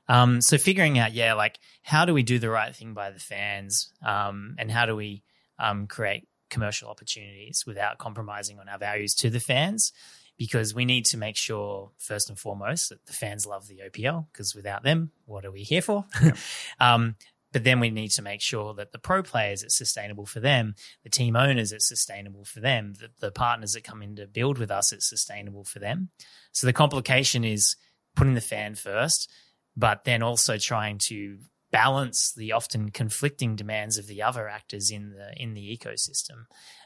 Um, 0.07 0.41
so 0.41 0.57
figuring 0.57 0.97
out, 0.97 1.13
yeah, 1.13 1.33
like 1.33 1.59
how 1.83 2.05
do 2.05 2.13
we 2.13 2.23
do 2.23 2.39
the 2.39 2.49
right 2.49 2.75
thing 2.75 2.93
by 2.93 3.11
the 3.11 3.19
fans, 3.19 3.93
um, 4.03 4.55
and 4.57 4.71
how 4.71 4.85
do 4.85 4.95
we 4.95 5.23
um, 5.59 5.87
create 5.87 6.27
commercial 6.49 6.89
opportunities 6.89 7.63
without 7.67 7.99
compromising 7.99 8.59
on 8.59 8.67
our 8.67 8.79
values 8.79 9.13
to 9.15 9.29
the 9.29 9.39
fans? 9.39 9.93
Because 10.35 10.73
we 10.73 10.85
need 10.85 11.05
to 11.07 11.17
make 11.17 11.35
sure, 11.35 11.91
first 11.97 12.29
and 12.29 12.39
foremost, 12.39 12.89
that 12.89 13.05
the 13.05 13.13
fans 13.13 13.45
love 13.45 13.67
the 13.67 13.81
OPL. 13.87 14.27
Because 14.31 14.55
without 14.55 14.83
them, 14.83 15.11
what 15.25 15.45
are 15.45 15.51
we 15.51 15.63
here 15.63 15.81
for? 15.81 16.05
um, 16.79 17.17
but 17.51 17.63
then 17.63 17.79
we 17.79 17.89
need 17.89 18.09
to 18.09 18.21
make 18.21 18.41
sure 18.41 18.73
that 18.75 18.91
the 18.91 18.99
pro 18.99 19.23
players 19.23 19.63
it's 19.63 19.77
sustainable 19.77 20.25
for 20.25 20.39
them, 20.39 20.75
the 21.03 21.09
team 21.09 21.35
owners 21.35 21.71
it's 21.71 21.87
sustainable 21.87 22.45
for 22.45 22.59
them, 22.59 22.93
the, 22.99 23.09
the 23.19 23.31
partners 23.31 23.73
that 23.73 23.83
come 23.83 24.01
in 24.01 24.15
to 24.15 24.27
build 24.27 24.57
with 24.57 24.71
us 24.71 24.91
it's 24.91 25.09
sustainable 25.09 25.63
for 25.63 25.79
them. 25.79 26.09
So 26.51 26.67
the 26.67 26.73
complication 26.73 27.43
is 27.43 27.75
putting 28.15 28.35
the 28.35 28.41
fan 28.41 28.75
first, 28.75 29.31
but 29.75 30.03
then 30.03 30.21
also 30.21 30.57
trying 30.57 30.97
to 30.99 31.37
balance 31.71 32.33
the 32.33 32.51
often 32.51 32.89
conflicting 32.89 33.55
demands 33.55 33.97
of 33.97 34.07
the 34.07 34.21
other 34.23 34.47
actors 34.47 34.89
in 34.91 35.11
the 35.11 35.31
in 35.41 35.53
the 35.53 35.77
ecosystem. 35.77 36.45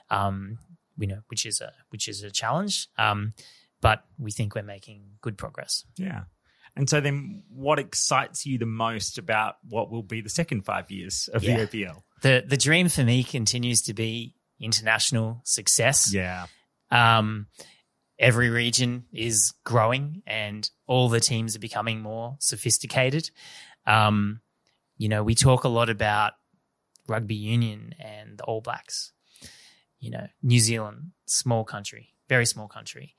Um, 0.10 0.60
you 0.97 1.08
know, 1.08 1.21
which 1.28 1.45
is 1.45 1.62
a 1.62 1.71
which 1.89 2.08
is 2.08 2.23
a 2.23 2.32
challenge. 2.32 2.88
Um, 2.97 3.34
but 3.82 4.06
we 4.17 4.32
think 4.32 4.56
we're 4.56 4.63
making 4.63 5.04
good 5.21 5.38
progress. 5.38 5.84
Yeah. 5.97 6.23
And 6.75 6.89
so 6.89 6.99
then 7.01 7.43
what 7.49 7.77
excites 7.79 8.45
you 8.45 8.57
the 8.57 8.65
most 8.65 9.17
about 9.17 9.57
what 9.69 9.91
will 9.91 10.01
be 10.03 10.21
the 10.21 10.29
second 10.29 10.63
five 10.65 10.89
years 10.89 11.29
of 11.33 11.43
Yeah. 11.43 11.57
the 11.57 11.67
OPL? 11.67 12.03
The 12.21 12.43
the 12.47 12.57
dream 12.57 12.89
for 12.89 13.03
me 13.03 13.23
continues 13.23 13.81
to 13.83 13.93
be 13.93 14.33
international 14.59 15.41
success. 15.45 16.12
Yeah. 16.13 16.47
Um, 16.89 17.47
every 18.19 18.49
region 18.49 19.05
is 19.12 19.53
growing 19.63 20.23
and 20.25 20.69
all 20.88 21.09
the 21.09 21.19
teams 21.19 21.55
are 21.55 21.59
becoming 21.59 22.01
more 22.01 22.38
sophisticated. 22.39 23.29
Um, 23.86 24.41
you 24.97 25.09
know, 25.09 25.23
we 25.23 25.36
talk 25.36 25.63
a 25.65 25.69
lot 25.69 25.89
about 25.89 26.33
rugby 27.07 27.36
union 27.36 27.93
and 27.99 28.38
the 28.38 28.43
All 28.45 28.62
Blacks. 28.62 29.12
You 29.99 30.12
know, 30.12 30.27
New 30.41 30.59
Zealand, 30.59 31.12
small 31.25 31.63
country, 31.63 32.13
very 32.29 32.45
small 32.45 32.67
country, 32.67 33.15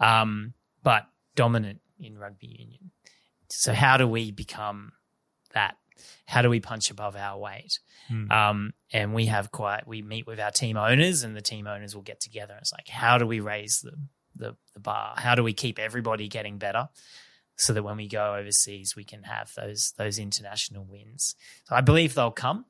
um, 0.00 0.54
but 0.82 1.06
dominant 1.34 1.80
in 2.00 2.16
rugby 2.18 2.46
union. 2.46 2.90
So, 3.50 3.72
how 3.72 3.96
do 3.96 4.06
we 4.06 4.30
become 4.30 4.92
that? 5.54 5.76
How 6.26 6.42
do 6.42 6.50
we 6.50 6.60
punch 6.60 6.90
above 6.90 7.16
our 7.16 7.38
weight? 7.38 7.80
Hmm. 8.08 8.30
Um, 8.30 8.72
and 8.92 9.14
we 9.14 9.26
have 9.26 9.50
quite, 9.50 9.86
we 9.86 10.02
meet 10.02 10.26
with 10.26 10.38
our 10.38 10.50
team 10.50 10.76
owners 10.76 11.22
and 11.22 11.34
the 11.34 11.42
team 11.42 11.66
owners 11.66 11.94
will 11.94 12.02
get 12.02 12.20
together. 12.20 12.56
It's 12.58 12.72
like, 12.72 12.88
how 12.88 13.18
do 13.18 13.26
we 13.26 13.40
raise 13.40 13.80
the, 13.80 13.92
the, 14.36 14.56
the 14.74 14.80
bar? 14.80 15.14
How 15.16 15.34
do 15.34 15.42
we 15.42 15.52
keep 15.52 15.78
everybody 15.78 16.28
getting 16.28 16.58
better 16.58 16.88
so 17.56 17.72
that 17.72 17.82
when 17.82 17.96
we 17.96 18.06
go 18.06 18.36
overseas, 18.36 18.94
we 18.94 19.04
can 19.04 19.24
have 19.24 19.52
those, 19.56 19.92
those 19.96 20.18
international 20.18 20.84
wins? 20.84 21.34
So 21.64 21.74
I 21.74 21.80
believe 21.80 22.14
they'll 22.14 22.30
come. 22.30 22.64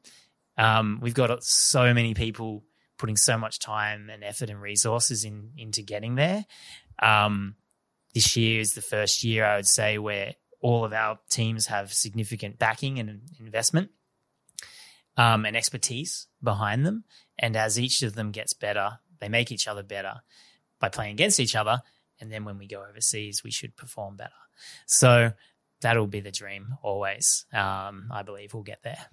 Um, 0.57 0.99
we've 1.03 1.14
got 1.14 1.43
so 1.45 1.93
many 1.93 2.14
people 2.14 2.64
putting 2.99 3.17
so 3.17 3.38
much 3.38 3.59
time 3.59 4.11
and 4.11 4.25
effort 4.25 4.51
and 4.51 4.61
resources 4.61 5.25
in, 5.25 5.51
into 5.57 5.83
getting 5.83 6.17
there. 6.17 6.47
Um, 7.01 7.57
this 8.14 8.37
year 8.37 8.61
is 8.61 8.75
the 8.75 8.83
first 8.83 9.23
year 9.23 9.45
I 9.45 9.57
would 9.57 9.69
say 9.69 9.99
where 9.99 10.35
all 10.61 10.85
of 10.85 10.92
our 10.92 11.18
teams 11.31 11.66
have 11.66 11.92
significant 11.92 12.59
backing 12.59 12.99
and 12.99 13.21
investment 13.38 13.90
um, 15.16 15.44
and 15.44 15.57
expertise 15.57 16.27
behind 16.42 16.85
them. 16.85 17.05
And 17.38 17.57
as 17.57 17.79
each 17.79 18.03
of 18.03 18.14
them 18.14 18.31
gets 18.31 18.55
better, 18.55 18.99
they 19.21 19.29
make 19.29 19.53
each 19.53 19.68
other 19.68 19.83
better 19.83 20.14
by 20.81 20.88
playing 20.88 21.12
against 21.12 21.40
each 21.40 21.57
other. 21.57 21.81
And 22.21 22.33
then 22.33 22.44
when 22.44 22.59
we 22.59 22.66
go 22.66 22.85
overseas, 22.88 23.42
we 23.44 23.51
should 23.51 23.77
perform 23.77 24.16
better. 24.16 24.33
So 24.87 25.33
that'll 25.81 26.07
be 26.07 26.21
the 26.21 26.33
dream 26.33 26.75
always. 26.83 27.47
Um, 27.53 28.09
I 28.11 28.23
believe 28.23 28.55
we'll 28.55 28.62
get 28.64 28.83
there. 28.83 29.07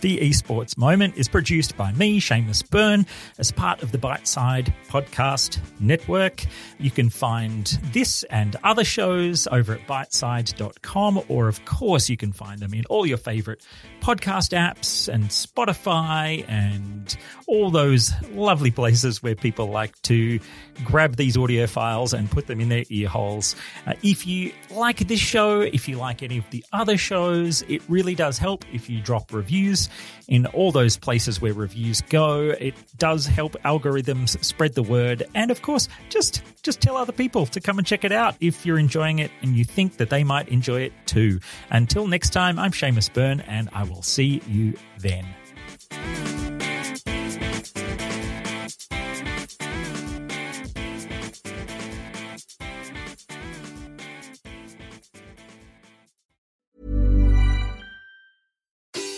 The 0.00 0.16
Esports 0.16 0.78
Moment 0.78 1.18
is 1.18 1.28
produced 1.28 1.76
by 1.76 1.92
me, 1.92 2.22
Seamus 2.22 2.68
Byrne, 2.70 3.04
as 3.36 3.52
part 3.52 3.82
of 3.82 3.92
the 3.92 3.98
Byteside 3.98 4.72
Podcast 4.88 5.58
Network. 5.78 6.46
You 6.78 6.90
can 6.90 7.10
find 7.10 7.66
this 7.92 8.22
and 8.24 8.56
other 8.64 8.82
shows 8.82 9.46
over 9.52 9.74
at 9.74 9.86
byteside.com, 9.86 11.22
or 11.28 11.48
of 11.48 11.62
course, 11.66 12.08
you 12.08 12.16
can 12.16 12.32
find 12.32 12.60
them 12.60 12.72
in 12.72 12.86
all 12.86 13.04
your 13.04 13.18
favorite 13.18 13.62
podcast 14.00 14.56
apps 14.56 15.12
and 15.12 15.24
Spotify 15.24 16.48
and 16.48 17.14
all 17.46 17.70
those 17.70 18.10
lovely 18.30 18.70
places 18.70 19.22
where 19.22 19.34
people 19.34 19.66
like 19.66 20.00
to 20.02 20.40
grab 20.82 21.16
these 21.16 21.36
audio 21.36 21.66
files 21.66 22.14
and 22.14 22.30
put 22.30 22.46
them 22.46 22.58
in 22.58 22.70
their 22.70 22.84
ear 22.88 23.08
holes. 23.08 23.54
Uh, 23.86 23.92
if 24.02 24.26
you 24.26 24.52
like 24.70 24.96
this 25.08 25.20
show, 25.20 25.60
if 25.60 25.88
you 25.88 25.98
like 25.98 26.22
any 26.22 26.38
of 26.38 26.48
the 26.50 26.64
other 26.72 26.96
shows, 26.96 27.60
it 27.68 27.82
really 27.86 28.14
does 28.14 28.38
help 28.38 28.64
if 28.72 28.88
you 28.88 29.02
drop 29.02 29.30
reviews 29.30 29.89
in 30.28 30.46
all 30.46 30.72
those 30.72 30.96
places 30.96 31.40
where 31.40 31.52
reviews 31.52 32.00
go. 32.02 32.50
It 32.50 32.74
does 32.98 33.26
help 33.26 33.52
algorithms 33.64 34.42
spread 34.44 34.74
the 34.74 34.82
word, 34.82 35.24
and 35.34 35.50
of 35.50 35.62
course, 35.62 35.88
just 36.08 36.42
just 36.62 36.80
tell 36.80 36.96
other 36.96 37.12
people 37.12 37.46
to 37.46 37.60
come 37.60 37.78
and 37.78 37.86
check 37.86 38.04
it 38.04 38.12
out 38.12 38.36
if 38.40 38.66
you're 38.66 38.78
enjoying 38.78 39.18
it 39.18 39.30
and 39.42 39.56
you 39.56 39.64
think 39.64 39.96
that 39.96 40.10
they 40.10 40.24
might 40.24 40.48
enjoy 40.48 40.82
it 40.82 40.92
too. 41.06 41.40
Until 41.70 42.06
next 42.06 42.30
time, 42.30 42.58
I'm 42.58 42.72
Seamus 42.72 43.12
Byrne, 43.12 43.40
and 43.40 43.68
I 43.72 43.84
will 43.84 44.02
see 44.02 44.42
you 44.46 44.74
then. 44.98 45.26